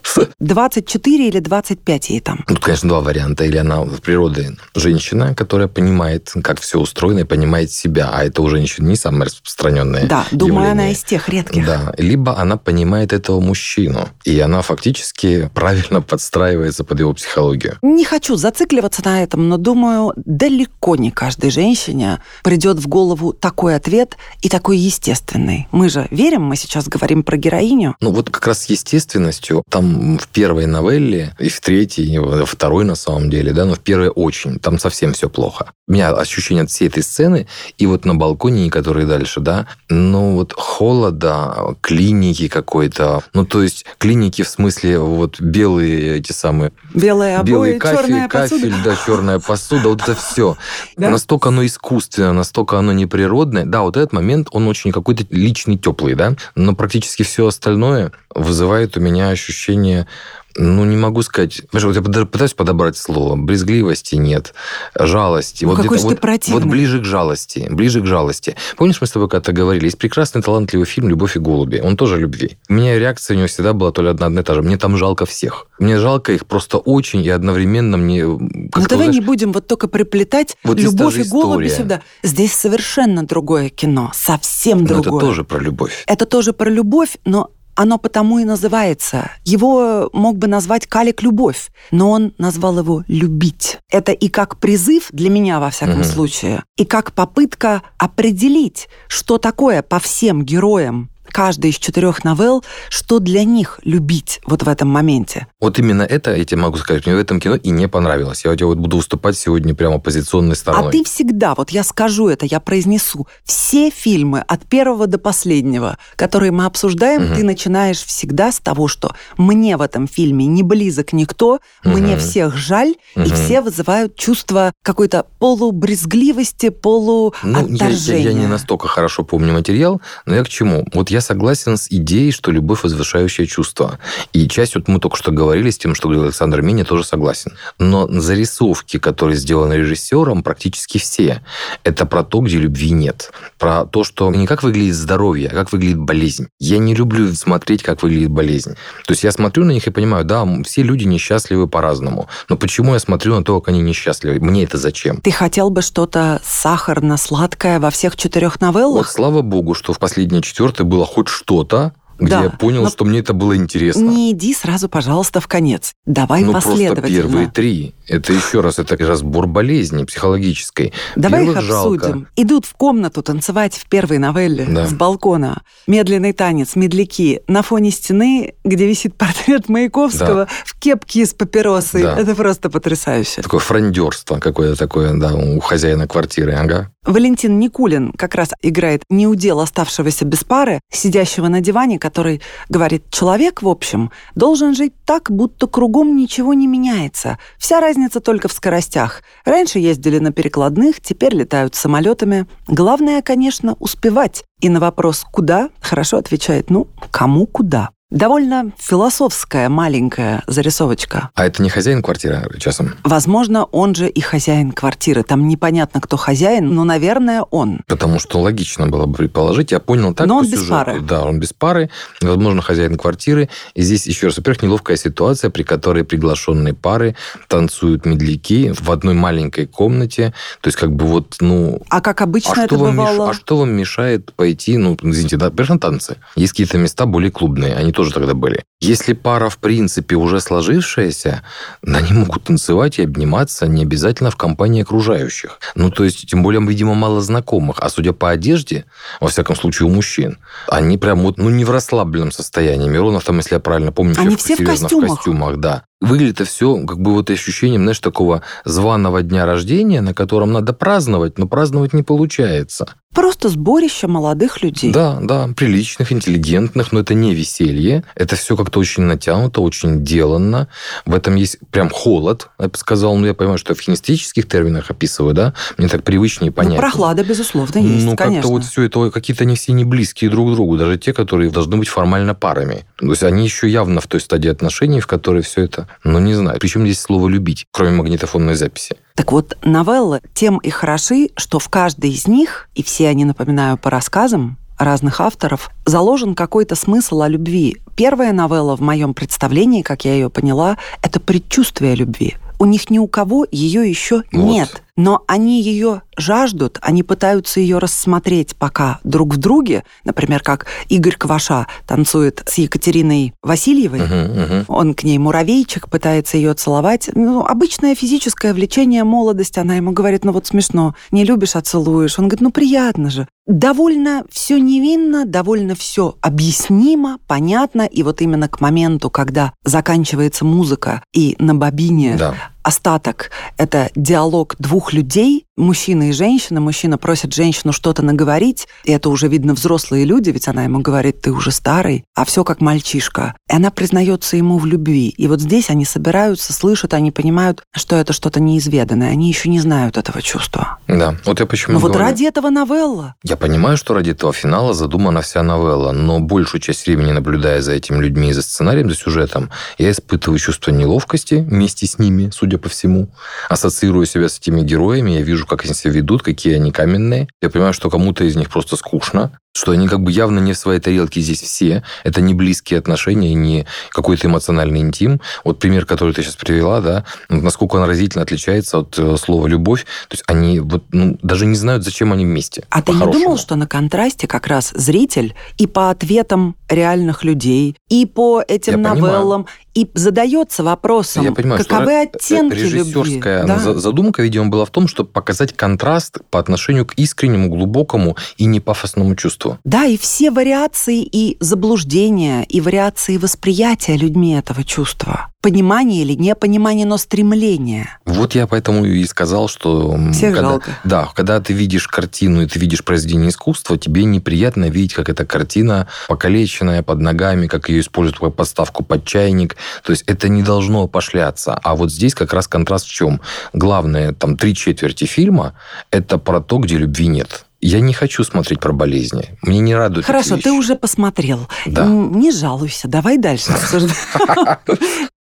Да-да-да-да. 0.04 0.34
24 0.40 1.28
или 1.28 1.40
25 1.40 2.10
ей 2.10 2.20
там. 2.20 2.44
Тут, 2.48 2.60
конечно, 2.60 2.90
два 2.90 3.02
варианта. 3.02 3.44
Или 3.46 3.58
она 3.58 3.82
в 3.82 4.02
природе 4.02 4.56
женщина, 4.76 5.34
которая 5.36 5.68
понимает, 5.68 6.32
как 6.44 6.60
все 6.60 6.80
устроено, 6.80 7.20
и 7.20 7.24
понимает 7.24 7.72
себя. 7.72 8.10
А 8.14 8.24
это 8.24 8.42
у 8.42 8.50
женщин 8.50 8.86
не 8.88 8.96
самое 8.96 9.26
распространенное 9.26 10.06
Да, 10.08 10.26
думаю, 10.32 10.66
она 10.72 10.84
явление. 10.84 10.94
из 10.94 11.04
тех 11.04 11.30
редких. 11.30 11.66
Да, 11.66 11.94
либо 11.98 12.38
она 12.38 12.58
понимает 12.58 13.14
этого 13.14 13.40
мужчину, 13.40 14.10
и 14.24 14.40
она 14.40 14.62
фактически 14.62 15.50
правильно 15.54 16.02
подстраивается 16.02 16.84
под 16.84 17.00
его 17.00 17.14
психологию. 17.14 17.78
Не 17.82 18.06
хочу 18.06 18.36
зацикливаться 18.36 19.02
на 19.06 19.24
этом, 19.24 19.48
но 19.50 19.58
думаю, 19.58 20.14
далеко 20.16 20.96
не 20.96 21.12
каждой 21.12 21.50
женщине 21.52 22.20
придет 22.44 22.78
в 22.80 22.88
голову 22.88 23.34
такой 23.34 23.76
ответ 23.76 24.18
и 24.42 24.50
такой 24.50 24.78
естественный. 24.78 25.68
Мы 25.72 25.90
же 25.90 26.08
верим, 26.12 26.44
мы 26.44 26.56
сейчас 26.56 26.88
говорим 26.88 27.24
про 27.24 27.38
героиню. 27.38 27.96
Ну 28.02 28.12
вот 28.12 28.30
как 28.30 28.46
раз 28.48 28.64
с 28.64 28.66
естественностью, 28.70 29.64
там 29.70 29.93
в 30.18 30.28
первой 30.28 30.66
новелле, 30.66 31.36
и 31.40 31.50
в 31.50 31.60
третьей, 31.62 32.18
во 32.20 32.46
второй 32.46 32.86
на 32.86 32.96
самом 32.96 33.30
деле, 33.30 33.54
да, 33.54 33.66
но 33.66 33.76
в 33.76 33.80
первой 33.80 34.10
очень, 34.10 34.60
там 34.60 34.80
совсем 34.80 35.14
все 35.14 35.30
плохо. 35.30 35.72
У 35.88 35.94
меня 35.94 36.10
ощущение 36.12 36.64
от 36.64 36.70
всей 36.70 36.88
этой 36.88 37.04
сцены, 37.04 37.48
и 37.78 37.86
вот 37.86 38.06
на 38.06 38.16
балконе, 38.16 38.68
и 38.68 38.70
которые 38.70 39.06
дальше, 39.06 39.40
да, 39.40 39.68
ну 39.90 40.36
вот 40.36 40.54
холода, 40.54 41.76
клиники 41.82 42.48
какой-то, 42.48 43.24
ну 43.34 43.46
то 43.46 43.62
есть 43.64 43.86
клиники 43.98 44.44
в 44.44 44.50
смысле 44.50 45.00
вот 45.00 45.40
белые 45.42 46.18
эти 46.18 46.32
самые 46.32 46.72
Белые 46.94 47.38
обои, 47.38 47.52
Белый 47.52 47.80
кафель, 47.80 47.98
черная 47.98 48.28
кафель, 48.28 48.72
посуда. 48.72 48.84
да, 48.84 48.98
черная 49.06 49.40
посуда, 49.40 49.90
вот 49.90 50.02
это 50.02 50.16
все. 50.16 50.58
Да? 50.96 51.10
Настолько 51.10 51.50
оно 51.50 51.66
искусственное, 51.66 52.34
настолько 52.34 52.78
оно 52.78 52.94
неприродное. 52.94 53.66
Да, 53.66 53.82
вот 53.82 53.98
этот 53.98 54.14
момент, 54.14 54.48
он 54.52 54.68
очень 54.68 54.92
какой-то 54.92 55.26
личный, 55.32 55.78
теплый, 55.78 56.14
да, 56.14 56.36
но 56.56 56.76
практически 56.76 57.24
все 57.24 57.48
остальное 57.48 58.12
вызывает 58.34 58.98
у 58.98 59.00
меня 59.00 59.30
ощущение 59.30 60.08
ну, 60.56 60.86
не 60.86 60.98
могу 60.98 61.24
сказать. 61.24 61.62
Вот 61.72 61.96
я 61.96 62.02
пытаюсь 62.02 62.54
подобрать 62.54 62.96
слово. 62.96 63.36
Брезгливости 63.36 64.16
нет. 64.16 64.54
Жалости. 64.98 65.66
Ну, 65.66 65.72
вот 65.72 65.82
какой 65.82 65.98
же 65.98 66.10
ты 66.10 66.16
противный. 66.16 66.62
вот 66.62 66.70
ближе 66.70 67.02
к 67.02 67.06
жалости. 67.06 67.68
Ближе 67.72 68.02
к 68.02 68.06
жалости. 68.06 68.56
Помнишь, 68.78 69.02
мы 69.02 69.08
с 69.08 69.12
тобой 69.12 69.30
когда-то 69.30 69.52
говорили, 69.52 69.86
есть 69.86 69.98
прекрасный, 69.98 70.42
талантливый 70.42 70.86
фильм 70.86 71.10
«Любовь 71.10 71.36
и 71.36 71.40
голуби». 71.40 71.82
Он 71.84 71.98
тоже 71.98 72.16
о 72.16 72.18
любви. 72.20 72.58
У 72.70 72.74
меня 72.74 73.00
реакция 73.00 73.36
у 73.36 73.38
него 73.38 73.48
всегда 73.48 73.74
была 73.74 73.92
то 73.92 74.02
ли 74.04 74.10
одна, 74.10 74.28
одна 74.28 74.42
и 74.42 74.44
та 74.44 74.54
же. 74.54 74.62
Мне 74.62 74.78
там 74.78 74.96
жалко 74.96 75.26
всех. 75.26 75.68
Мне 75.80 75.98
жалко 75.98 76.32
их 76.34 76.46
просто 76.46 76.78
очень, 76.78 77.26
и 77.26 77.30
одновременно 77.30 77.98
мне... 77.98 78.26
Но 78.26 78.40
как-то, 78.72 78.90
давай 78.90 79.06
знаешь, 79.06 79.16
не 79.16 79.22
будем 79.22 79.54
вот 79.54 79.68
только 79.68 79.88
приплетать 79.88 80.56
Вот 80.64 80.80
любовь 80.80 81.18
и 81.18 81.24
голуби 81.24 81.68
сюда. 81.68 82.02
Здесь 82.22 82.54
совершенно 82.54 83.26
другое 83.26 83.70
кино, 83.70 84.12
совсем 84.14 84.80
ну, 84.80 84.88
другое. 84.88 85.18
это 85.18 85.26
тоже 85.26 85.44
про 85.44 85.60
любовь. 85.60 86.04
Это 86.06 86.26
тоже 86.26 86.54
про 86.54 86.70
любовь, 86.70 87.18
но 87.26 87.50
оно 87.76 87.98
потому 87.98 88.40
и 88.40 88.46
называется. 88.46 89.32
Его 89.46 90.10
мог 90.14 90.38
бы 90.38 90.48
назвать 90.48 90.88
Калик 90.88 91.22
«Любовь», 91.22 91.72
но 91.92 92.12
он 92.12 92.34
назвал 92.38 92.80
его 92.80 93.04
«Любить». 93.08 93.80
Это 93.92 94.12
и 94.12 94.30
как 94.30 94.58
призыв, 94.60 95.08
для 95.12 95.30
меня 95.30 95.60
во 95.60 95.70
всяком 95.70 95.96
Мгм. 96.00 96.04
случае, 96.04 96.64
и 96.78 96.86
как 96.86 97.14
попытка 97.14 97.82
определить, 97.98 98.88
что 99.08 99.38
такое 99.38 99.82
по 99.82 100.00
всем 100.00 100.44
героям 100.44 101.10
каждой 101.34 101.72
из 101.72 101.78
четырех 101.78 102.24
новелл, 102.24 102.64
что 102.90 103.20
для 103.20 103.44
них 103.44 103.80
любить 103.84 104.40
вот 104.46 104.64
в 104.64 104.70
этом 104.70 104.88
моменте. 104.88 105.48
Вот 105.60 105.80
именно 105.80 106.04
это, 106.04 106.34
я 106.36 106.46
тебе 106.46 106.62
могу 106.62 106.78
сказать, 106.78 107.06
мне 107.06 107.16
в 107.16 107.20
этом 107.20 107.40
кино 107.42 107.56
и 107.56 107.70
не 107.72 107.88
понравилось. 107.90 108.46
Я 108.46 108.52
у 108.52 108.56
тебя 108.56 108.68
вот 108.68 108.78
буду 108.78 108.98
выступать 108.98 109.36
сегодня 109.38 109.74
прямо 109.76 109.96
оппозиционной 109.96 110.56
стороной. 110.56 110.90
А 110.90 110.92
ты 110.92 111.04
всегда, 111.04 111.56
вот 111.56 111.72
я 111.72 111.84
скажу 111.84 112.28
это, 112.30 112.46
я 112.46 112.60
произнесу, 112.60 113.28
все 113.44 113.90
фильмы 113.90 114.40
от 114.48 114.66
первого 114.66 115.08
до 115.08 115.18
последнего, 115.18 115.98
которые 116.16 116.52
мы 116.52 116.66
обсуждаем, 116.66 117.24
Мгм. 117.26 117.36
ты 117.36 117.44
начинаешь 117.44 118.04
всегда 118.04 118.52
с 118.52 118.60
того, 118.60 118.88
что 118.88 119.16
мне 119.38 119.76
в 119.78 119.82
этом 119.82 120.08
фильме 120.08 120.46
не 120.46 120.62
близок 120.64 121.12
никто, 121.14 121.60
мне 121.84 122.14
Мгм. 122.14 122.20
всех 122.20 122.56
жаль, 122.56 122.94
и 123.16 123.20
Мгм. 123.20 123.30
все 123.36 123.62
вызывают 123.62 124.16
чувство 124.16 124.72
какой-то 124.84 125.26
полубрезгливости, 125.40 126.72
Ну, 126.84 127.68
я, 127.70 127.90
я- 127.90 128.18
я 128.18 128.34
не 128.34 128.48
настолько 128.48 128.88
хорошо 128.88 129.24
помню 129.24 129.54
материал, 129.54 130.02
но 130.26 130.36
я 130.36 130.44
к 130.44 130.50
чему? 130.50 130.86
Вот 130.94 131.10
я 131.10 131.22
согласен 131.24 131.78
с 131.78 131.88
идеей, 131.90 132.32
что 132.32 132.52
любовь 132.52 132.84
возвышающее 132.84 133.48
чувство. 133.48 133.98
И 134.34 134.48
часть, 134.48 134.76
вот 134.76 134.88
мы 134.88 135.00
только 135.00 135.18
что 135.18 135.32
говорили 135.32 135.72
с 135.72 135.78
тем, 135.78 135.96
что 135.96 136.08
говорил 136.08 136.26
Александр 136.26 136.62
Миня, 136.62 136.86
тоже 136.86 137.04
согласен. 137.04 137.54
Но 137.80 138.08
зарисовки, 138.08 139.00
которые 139.00 139.38
сделаны 139.38 139.74
режиссером, 139.74 140.44
практически 140.44 141.00
все, 141.00 141.44
это 141.84 142.06
про 142.06 142.24
то, 142.24 142.42
где 142.42 142.58
любви 142.58 142.92
нет. 142.92 143.32
Про 143.58 143.86
то, 143.86 144.04
что 144.04 144.30
не 144.32 144.46
как 144.46 144.64
выглядит 144.64 144.96
здоровье, 144.96 145.50
а 145.50 145.56
как 145.56 145.72
выглядит 145.72 146.00
болезнь. 146.00 146.48
Я 146.60 146.78
не 146.78 146.94
люблю 146.94 147.34
смотреть, 147.34 147.84
как 147.84 148.04
выглядит 148.04 148.30
болезнь. 148.30 148.76
То 149.06 149.14
есть 149.14 149.24
я 149.24 149.32
смотрю 149.32 149.66
на 149.66 149.72
них 149.72 149.88
и 149.88 149.92
понимаю, 149.92 150.26
да, 150.26 150.48
все 150.64 150.84
люди 150.84 151.06
несчастливы 151.06 151.68
по-разному. 151.68 152.28
Но 152.50 152.58
почему 152.58 152.94
я 152.94 153.00
смотрю 153.00 153.36
на 153.36 153.44
то, 153.44 153.60
как 153.60 153.70
они 153.70 153.82
несчастливы? 153.82 154.40
Мне 154.40 154.64
это 154.64 154.78
зачем? 154.78 155.22
Ты 155.22 155.32
хотел 155.32 155.70
бы 155.70 155.82
что-то 155.82 156.42
сахарно-сладкое 156.44 157.80
во 157.80 157.90
всех 157.90 158.18
четырех 158.18 158.60
новеллах? 158.62 159.06
Вот 159.06 159.14
слава 159.14 159.42
богу, 159.42 159.74
что 159.74 159.94
в 159.94 160.00
последней 160.00 160.42
четвертой 160.42 160.86
было 160.86 161.06
хоть 161.14 161.28
что-то, 161.28 161.94
где 162.20 162.30
да, 162.30 162.44
я 162.44 162.50
понял, 162.50 162.90
что 162.90 163.06
мне 163.06 163.20
это 163.20 163.34
было 163.34 163.56
интересно. 163.56 164.02
Не 164.02 164.32
иди 164.32 164.54
сразу, 164.54 164.90
пожалуйста, 164.90 165.42
в 165.42 165.48
конец. 165.48 165.94
Давай 166.06 166.44
ну, 166.44 166.54
последовательно. 166.54 167.02
просто 167.02 167.16
первые 167.16 167.48
три. 167.50 167.96
Это 168.08 168.34
еще 168.34 168.62
раз, 168.62 168.80
это 168.80 168.98
разбор 168.98 169.48
болезни 169.48 170.04
психологической. 170.04 170.94
Давай 171.16 171.46
Первых 171.46 171.64
их 171.64 171.70
обсудим. 171.70 172.02
Жалко. 172.02 172.28
Идут 172.36 172.66
в 172.66 172.74
комнату 172.74 173.24
танцевать 173.24 173.76
в 173.76 173.88
первой 173.88 174.18
новелле 174.18 174.66
да. 174.66 174.88
с 174.88 174.94
балкона. 174.94 175.62
Медленный 175.88 176.34
танец, 176.34 176.76
медляки. 176.76 177.42
На 177.48 177.62
фоне 177.62 177.92
стены, 177.92 178.54
где 178.64 178.88
висит 178.88 179.16
портрет 179.18 179.70
Маяковского 179.70 180.46
да. 180.46 180.50
в 180.66 180.80
кепке 180.80 181.26
с 181.26 181.34
папиросой. 181.34 182.04
Да. 182.04 182.20
Это 182.20 182.36
просто 182.36 182.70
потрясающе. 182.70 183.42
Такое 183.42 183.60
фрондерство 183.60 184.40
какое-то 184.40 184.78
такое, 184.78 185.14
да, 185.14 185.34
у 185.34 185.60
хозяина 185.60 186.08
квартиры, 186.08 186.54
ага. 186.54 186.90
Валентин 187.06 187.60
Никулин 187.60 188.14
как 188.14 188.34
раз 188.36 188.52
играет 188.62 189.04
неудел 189.10 189.60
оставшегося 189.60 190.24
без 190.24 190.44
пары, 190.46 190.80
сидящего 190.90 191.50
на 191.50 191.60
диване, 191.60 192.00
который 192.04 192.42
говорит, 192.68 193.10
человек, 193.12 193.62
в 193.62 193.70
общем, 193.70 194.12
должен 194.36 194.76
жить 194.76 194.94
так, 195.06 195.32
будто 195.32 195.68
кругом 195.68 196.18
ничего 196.18 196.54
не 196.54 196.68
меняется. 196.68 197.40
Вся 197.58 197.80
разница 197.80 198.20
только 198.20 198.50
в 198.50 198.52
скоростях. 198.52 199.22
Раньше 199.46 199.80
ездили 199.80 200.20
на 200.20 200.34
перекладных, 200.34 201.00
теперь 201.00 201.34
летают 201.34 201.76
самолетами. 201.76 202.46
Главное, 202.68 203.22
конечно, 203.22 203.78
успевать. 203.80 204.44
И 204.60 204.68
на 204.68 204.82
вопрос 204.82 205.24
«куда?» 205.32 205.70
хорошо 205.80 206.18
отвечает 206.18 206.70
«ну, 206.70 206.88
кому 207.10 207.46
куда?». 207.46 207.92
Довольно 208.14 208.72
философская 208.78 209.70
маленькая 209.70 210.44
зарисовочка. 210.46 211.32
А 211.34 211.48
это 211.48 211.64
не 211.64 211.70
хозяин 211.70 212.04
квартиры 212.04 212.48
часом? 212.60 212.94
Возможно, 213.04 213.64
он 213.66 213.96
же 213.96 214.08
и 214.08 214.22
хозяин 214.22 214.72
квартиры. 214.72 215.24
Там 215.24 215.48
непонятно, 215.48 216.00
кто 216.00 216.16
хозяин, 216.16 216.76
но, 216.76 216.84
наверное, 216.84 217.42
он. 217.42 217.80
Потому 217.88 218.20
что 218.20 218.40
логично 218.40 218.86
было 218.86 219.08
бы 219.08 219.16
предположить. 219.16 219.72
Я 219.72 219.80
понял 219.80 220.14
так 220.14 220.28
Но 220.28 220.38
он 220.38 220.44
без 220.44 220.60
сюжету. 220.60 220.70
пары. 220.70 221.02
Да, 221.02 221.26
он 221.26 221.40
без 221.40 221.54
пары. 221.54 221.90
Возможно, 222.22 222.62
хозяин 222.62 222.98
квартиры. 222.98 223.50
И 223.74 223.82
здесь, 223.82 224.06
еще 224.06 224.28
раз, 224.28 224.38
во-первых, 224.38 224.62
неловкая 224.62 224.96
ситуация, 224.96 225.50
при 225.50 225.64
которой 225.64 226.04
приглашенные 226.04 226.76
пары 226.76 227.16
танцуют 227.48 228.06
медляки 228.06 228.72
в 228.80 228.92
одной 228.92 229.16
маленькой 229.16 229.66
комнате. 229.66 230.36
То 230.62 230.68
есть, 230.68 230.78
как 230.78 230.94
бы 230.94 231.08
вот, 231.08 231.38
ну... 231.40 231.82
А 231.90 232.00
как 232.00 232.22
обычно 232.22 232.54
а 232.62 232.66
это 232.66 232.78
бывало? 232.78 233.30
Меш... 233.30 233.38
А 233.38 233.40
что 233.40 233.58
вам 233.58 233.72
мешает 233.72 234.34
пойти, 234.34 234.78
ну, 234.78 234.96
извините, 235.02 235.38
да, 235.38 235.46
например, 235.46 235.72
на 235.72 235.80
танцы? 235.80 236.18
Есть 236.36 236.54
какие-то 236.54 236.78
места 236.78 237.08
более 237.08 237.32
клубные. 237.32 237.74
Они 237.74 237.92
тоже 237.92 238.03
тогда 238.12 238.34
были. 238.34 238.64
Если 238.82 239.14
пара, 239.14 239.50
в 239.50 239.58
принципе, 239.58 240.16
уже 240.16 240.40
сложившаяся, 240.42 241.44
они 241.86 242.12
могут 242.14 242.44
танцевать 242.44 243.00
и 243.00 243.04
обниматься 243.04 243.68
не 243.68 243.84
обязательно 243.84 244.30
в 244.32 244.36
компании 244.36 244.82
окружающих. 244.82 245.60
Ну, 245.76 245.90
то 245.90 246.04
есть, 246.04 246.28
тем 246.30 246.44
более, 246.44 246.62
видимо, 246.62 246.94
мало 246.94 247.22
знакомых. 247.22 247.78
А 247.80 247.90
судя 247.90 248.14
по 248.14 248.30
одежде, 248.30 248.86
во 249.22 249.30
всяком 249.30 249.56
случае, 249.56 249.88
у 249.88 249.92
мужчин, 249.92 250.38
они 250.68 250.98
прям 250.98 251.22
вот, 251.22 251.38
ну, 251.38 251.50
не 251.50 251.64
в 251.66 251.72
расслабленном 251.72 252.32
состоянии. 252.32 252.90
Миронов 252.90 253.24
там, 253.24 253.38
если 253.38 253.56
я 253.56 253.60
правильно 253.60 253.92
помню, 253.92 254.16
они 254.18 254.36
все 254.36 254.56
в 254.56 254.66
костюмах. 254.66 255.12
в 255.12 255.16
костюмах, 255.16 255.58
да. 255.58 255.84
Выглядит 256.04 256.42
это 256.42 256.46
все 256.46 256.86
как 256.86 257.00
бы 257.00 257.14
вот 257.14 257.30
ощущением, 257.30 257.84
знаешь, 257.84 258.00
такого 258.00 258.42
званого 258.66 259.22
дня 259.22 259.46
рождения, 259.46 260.02
на 260.02 260.14
котором 260.14 260.52
надо 260.52 260.74
праздновать, 260.74 261.38
но 261.38 261.48
праздновать 261.48 261.94
не 261.94 262.04
получается. 262.04 262.94
Просто 263.14 263.50
сборище 263.50 264.08
молодых 264.08 264.64
людей. 264.64 264.92
Да, 264.92 265.20
да, 265.22 265.48
приличных, 265.56 266.12
интеллигентных, 266.12 266.92
но 266.92 267.02
это 267.02 267.14
не 267.14 267.36
веселье. 267.36 268.04
Это 268.16 268.36
все 268.36 268.58
как-то 268.58 268.80
очень 268.80 269.04
натянуто, 269.04 269.62
очень 269.62 270.04
деланно. 270.04 270.68
В 271.06 271.14
этом 271.14 271.36
есть 271.36 271.60
прям 271.70 271.92
холод, 271.92 272.50
я 272.60 272.70
бы 272.70 272.78
сказал. 272.78 273.16
Ну, 273.16 273.28
я 273.28 273.36
понимаю, 273.36 273.60
что 273.60 273.74
я 273.74 273.76
в 273.76 273.82
кинестетических 273.82 274.48
терминах 274.48 274.90
описываю, 274.90 275.36
да, 275.36 275.54
мне 275.78 275.88
так 275.90 276.04
привычнее 276.04 276.50
ну, 276.50 276.56
понять. 276.56 276.74
Ну, 276.74 276.80
прохлада, 276.80 277.24
безусловно, 277.24 277.78
есть, 277.78 278.04
Ну, 278.04 278.16
как-то 278.16 278.48
вот 278.48 278.64
все 278.64 278.84
это, 278.84 279.12
какие-то 279.12 279.44
они 279.44 279.56
все 279.56 279.74
не 279.74 279.86
близкие 279.86 280.32
друг 280.32 280.52
к 280.52 280.56
другу, 280.56 280.78
даже 280.78 280.98
те, 280.98 281.14
которые 281.14 281.52
должны 281.52 281.78
быть 281.78 281.90
формально 281.90 282.34
парами. 282.34 282.86
То 282.98 283.10
есть 283.12 283.22
они 283.22 283.44
еще 283.44 283.70
явно 283.70 284.02
в 284.02 284.08
той 284.08 284.22
стадии 284.22 284.50
отношений, 284.50 285.00
в 285.00 285.08
которой 285.08 285.44
все 285.44 285.62
это, 285.62 285.88
ну, 286.04 286.20
не 286.20 286.34
знаю. 286.34 286.60
Причем 286.60 286.84
здесь 286.86 287.00
слово 287.00 287.28
«любить», 287.28 287.66
кроме 287.72 287.92
магнитофонной 287.92 288.56
записи. 288.56 288.96
Так 289.16 289.32
вот, 289.32 289.58
новеллы 289.64 290.22
тем 290.34 290.58
и 290.58 290.70
хороши, 290.70 291.30
что 291.36 291.60
в 291.60 291.70
каждой 291.70 292.12
из 292.12 292.28
них, 292.28 292.70
и 292.76 292.84
все 292.84 293.08
они, 293.10 293.26
напоминаю, 293.26 293.78
по 293.78 293.90
рассказам 293.90 294.58
разных 294.78 295.22
авторов, 295.22 295.70
заложен 295.86 296.36
какой-то 296.36 296.76
смысл 296.76 297.22
о 297.22 297.30
любви. 297.30 297.78
Первая 297.96 298.34
новелла 298.34 298.76
в 298.76 298.82
моем 298.82 299.14
представлении, 299.14 299.82
как 299.82 300.06
я 300.06 300.14
ее 300.14 300.30
поняла, 300.30 300.78
это 301.02 301.20
предчувствие 301.20 301.96
любви. 301.96 302.36
У 302.60 302.66
них 302.66 302.90
ни 302.90 302.98
у 302.98 303.08
кого 303.08 303.46
ее 303.52 303.88
еще 303.90 304.24
вот. 304.32 304.34
нет 304.34 304.84
но 304.96 305.24
они 305.28 305.62
ее 305.62 306.04
жаждут, 306.18 306.78
они 306.82 307.02
пытаются 307.02 307.60
ее 307.60 307.80
рассмотреть 307.80 308.56
пока 308.56 309.00
друг 309.04 309.34
в 309.34 309.38
друге. 309.38 309.84
Например, 310.04 310.42
как 310.42 310.68
Игорь 310.90 311.16
Кваша 311.16 311.68
танцует 311.88 312.44
с 312.46 312.58
Екатериной 312.60 313.34
Васильевой. 313.42 314.02
Uh-huh, 314.02 314.36
uh-huh. 314.36 314.66
Он 314.68 314.94
к 314.94 315.04
ней 315.04 315.18
муравейчик, 315.18 315.90
пытается 315.90 316.38
ее 316.38 316.54
целовать. 316.54 317.10
Ну, 317.14 317.44
обычное 317.44 317.96
физическое 317.96 318.54
влечение, 318.54 319.04
молодость. 319.04 319.58
Она 319.58 319.76
ему 319.76 319.92
говорит, 319.92 320.26
ну 320.26 320.32
вот 320.32 320.46
смешно, 320.46 320.96
не 321.12 321.24
любишь, 321.24 321.56
а 321.56 321.62
целуешь. 321.62 322.20
Он 322.20 322.28
говорит, 322.28 322.42
ну 322.42 322.52
приятно 322.52 323.10
же. 323.10 323.28
Довольно 323.48 324.24
все 324.32 324.58
невинно, 324.58 325.26
довольно 325.26 325.76
все 325.76 326.16
объяснимо, 326.22 327.18
понятно. 327.28 327.82
И 327.82 328.04
вот 328.04 328.22
именно 328.22 328.48
к 328.48 328.62
моменту, 328.62 329.10
когда 329.10 329.54
заканчивается 329.64 330.46
музыка 330.46 331.04
и 331.14 331.36
на 331.40 331.56
бобине 331.56 332.16
да 332.18 332.36
остаток— 332.64 333.30
это 333.58 333.90
диалог 333.96 334.56
двух 334.60 334.94
людей, 334.94 335.46
мужчина 335.56 336.10
и 336.10 336.12
женщина. 336.12 336.60
Мужчина 336.60 336.98
просит 336.98 337.34
женщину 337.34 337.74
что-то 337.74 338.02
наговорить, 338.02 338.68
и 338.84 338.92
это 338.92 339.10
уже 339.10 339.28
видно 339.28 339.54
взрослые 339.54 340.06
люди, 340.06 340.30
ведь 340.32 340.48
она 340.48 340.64
ему 340.64 340.80
говорит, 340.80 341.22
ты 341.22 341.32
уже 341.32 341.52
старый, 341.52 342.06
а 342.16 342.26
все 342.26 342.44
как 342.44 342.62
мальчишка. 342.62 343.36
И 343.52 343.56
она 343.56 343.70
признается 343.70 344.38
ему 344.38 344.58
в 344.58 344.66
любви. 344.66 345.10
И 345.10 345.28
вот 345.28 345.42
здесь 345.42 345.70
они 345.70 345.86
собираются, 345.86 346.54
слышат, 346.54 346.94
они 346.94 347.12
понимают, 347.12 347.64
что 347.72 347.96
это 347.96 348.14
что-то 348.14 348.40
неизведанное. 348.40 349.12
Они 349.12 349.28
еще 349.28 349.50
не 349.50 349.60
знают 349.60 349.98
этого 349.98 350.22
чувства. 350.22 350.80
Да, 350.88 351.16
вот 351.26 351.40
я 351.40 351.46
почему 351.46 351.74
Но 351.74 351.80
говорю. 351.80 351.94
вот 351.94 352.00
ради 352.00 352.24
этого 352.26 352.50
новелла. 352.50 353.16
Я 353.24 353.38
понимаю, 353.38 353.78
что 353.78 353.94
ради 353.94 354.12
этого 354.12 354.34
финала 354.34 354.74
задумана 354.74 355.22
вся 355.22 355.44
новелла, 355.44 355.92
но 355.92 356.20
большую 356.20 356.62
часть 356.62 356.86
времени, 356.86 357.12
наблюдая 357.12 357.62
за 357.62 357.74
этими 357.74 357.98
людьми, 357.98 358.34
за 358.34 358.42
сценарием, 358.42 358.90
за 358.90 358.96
сюжетом, 358.96 359.52
я 359.78 359.92
испытываю 359.92 360.40
чувство 360.40 360.72
неловкости 360.72 361.36
вместе 361.36 361.86
с 361.86 362.00
ними, 362.00 362.32
судя 362.34 362.53
по 362.58 362.70
всему. 362.70 363.10
Ассоциирую 363.50 364.06
себя 364.06 364.30
с 364.30 364.40
этими 364.40 364.62
героями, 364.62 365.12
я 365.12 365.22
вижу, 365.22 365.46
как 365.46 365.66
они 365.66 365.74
себя 365.74 365.94
ведут, 365.94 366.24
какие 366.24 366.56
они 366.56 366.72
каменные. 366.72 367.28
Я 367.42 367.50
понимаю, 367.50 367.74
что 367.74 367.90
кому-то 367.90 368.24
из 368.24 368.36
них 368.36 368.50
просто 368.50 368.76
скучно, 368.76 369.40
что 369.56 369.72
они 369.72 369.88
как 369.88 370.02
бы 370.02 370.12
явно 370.12 370.40
не 370.40 370.54
в 370.54 370.58
своей 370.58 370.80
тарелке 370.80 371.22
здесь 371.22 371.42
все. 371.42 371.84
Это 372.04 372.22
не 372.22 372.34
близкие 372.34 372.80
отношения, 372.80 373.34
не 373.36 373.68
какой-то 373.92 374.28
эмоциональный 374.28 374.80
интим. 374.82 375.22
Вот 375.44 375.60
пример, 375.60 375.86
который 375.86 376.14
ты 376.14 376.24
сейчас 376.24 376.36
привела, 376.36 376.82
да, 376.82 377.06
насколько 377.30 377.76
он 377.76 377.84
разительно 377.84 378.24
отличается 378.24 378.80
от 378.80 378.98
э, 378.98 379.16
слова 379.18 379.46
«любовь». 379.46 379.84
То 380.10 380.14
есть 380.14 380.24
они 380.26 380.60
вот, 380.60 380.86
ну, 380.92 381.18
даже 381.22 381.46
не 381.46 381.56
знают, 381.56 381.84
зачем 381.84 382.12
они 382.12 382.26
вместе. 382.26 382.66
А 382.70 382.82
ты 382.82 382.94
не 382.94 383.06
думал, 383.06 383.38
что 383.38 383.56
на 383.56 383.68
контрасте 383.68 384.28
как 384.28 384.48
раз 384.48 384.72
зритель 384.76 385.36
и 385.58 385.68
по 385.68 385.92
ответам 385.92 386.56
реальных 386.68 387.24
людей, 387.24 387.78
и 387.90 388.08
по 388.08 388.42
этим 388.48 388.74
Я 388.82 388.90
новеллам, 388.90 389.44
понимаю. 389.44 389.48
и 389.76 389.88
задается 389.94 390.64
вопросом, 390.64 391.26
Я 391.26 391.32
понимаю, 391.32 391.64
каковы 391.64 391.92
что 391.92 392.02
оттенки 392.02 392.56
режиссерская 392.56 393.42
любви. 393.42 393.48
Да? 393.48 393.74
задумка, 393.76 394.24
видимо, 394.24 394.50
была 394.50 394.66
в 394.66 394.72
том, 394.72 394.88
чтобы 394.88 395.10
показать 395.10 395.54
контраст 395.56 396.18
по 396.32 396.40
отношению 396.40 396.88
к 396.88 396.94
искреннему, 396.96 397.50
глубокому 397.50 398.18
и 398.38 398.46
непафосному 398.46 399.16
чувству 399.16 399.43
чувство. 399.44 399.60
Да, 399.64 399.86
и 399.86 399.98
все 399.98 400.32
вариации 400.32 401.04
и 401.04 401.38
заблуждения, 401.40 402.44
и 402.44 402.62
вариации 402.62 403.18
восприятия 403.18 403.98
людьми 403.98 404.34
этого 404.34 404.64
чувства. 404.64 405.30
Понимание 405.42 406.04
или 406.04 406.14
непонимание, 406.14 406.86
но 406.86 406.98
стремление. 406.98 407.90
Вот 408.06 408.34
я 408.34 408.48
поэтому 408.48 408.86
и 408.86 409.06
сказал, 409.06 409.50
что... 409.50 409.98
Всех 410.14 410.36
когда, 410.36 410.50
жалко. 410.50 410.72
Да, 410.86 411.10
когда 411.14 411.42
ты 411.42 411.52
видишь 411.52 411.88
картину 411.90 412.44
и 412.44 412.48
ты 412.48 412.60
видишь 412.60 412.84
произведение 412.84 413.30
искусства, 413.30 413.78
тебе 413.78 414.06
неприятно 414.06 414.70
видеть, 414.70 414.94
как 414.94 415.10
эта 415.10 415.26
картина 415.26 415.88
покалеченная 416.08 416.82
под 416.82 417.00
ногами, 417.02 417.48
как 417.48 417.68
ее 417.68 417.82
используют 417.82 418.20
как 418.20 418.36
подставку 418.36 418.86
под 418.86 419.04
чайник. 419.04 419.58
То 419.84 419.92
есть 419.92 420.04
это 420.08 420.30
не 420.30 420.44
должно 420.44 420.88
пошляться. 420.88 421.60
А 421.62 421.76
вот 421.76 421.92
здесь 421.92 422.16
как 422.16 422.34
раз 422.34 422.48
контраст 422.48 422.88
в 422.88 422.92
чем? 422.92 423.20
Главное, 423.52 424.14
там, 424.14 424.38
три 424.38 424.56
четверти 424.56 425.04
фильма– 425.04 425.54
это 425.92 426.18
про 426.18 426.40
то, 426.40 426.58
где 426.60 426.78
любви 426.78 427.08
нет 427.08 427.43
Я 427.66 427.80
не 427.80 427.94
хочу 427.94 428.26
смотреть 428.26 428.60
про 428.60 428.74
болезни. 428.74 429.38
Мне 429.42 429.60
не 429.60 429.74
радует 429.74 430.06
Хорошо, 430.06 430.36
ты 430.36 430.52
уже 430.52 430.76
посмотрел. 430.76 431.48
Да. 431.66 431.86
Не 431.88 432.30
жалуйся, 432.34 432.90
давай 432.90 433.18
дальше. 433.18 433.54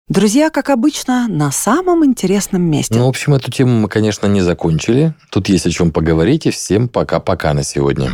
Друзья, 0.09 0.49
как 0.49 0.69
обычно, 0.69 1.27
на 1.29 1.51
самом 1.51 2.03
интересном 2.03 2.63
месте. 2.63 2.95
Ну, 2.95 3.05
в 3.05 3.09
общем, 3.09 3.33
эту 3.33 3.49
тему 3.49 3.79
мы, 3.79 3.87
конечно, 3.87 4.27
не 4.27 4.41
закончили. 4.41 5.13
Тут 5.31 5.47
есть 5.47 5.65
о 5.67 5.71
чем 5.71 5.91
поговорить. 5.91 6.45
И 6.45 6.51
всем 6.51 6.89
пока-пока 6.89 7.53
на 7.53 7.63
сегодня. 7.63 8.11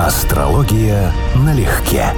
Астрология 0.00 1.12
налегке. 1.36 2.12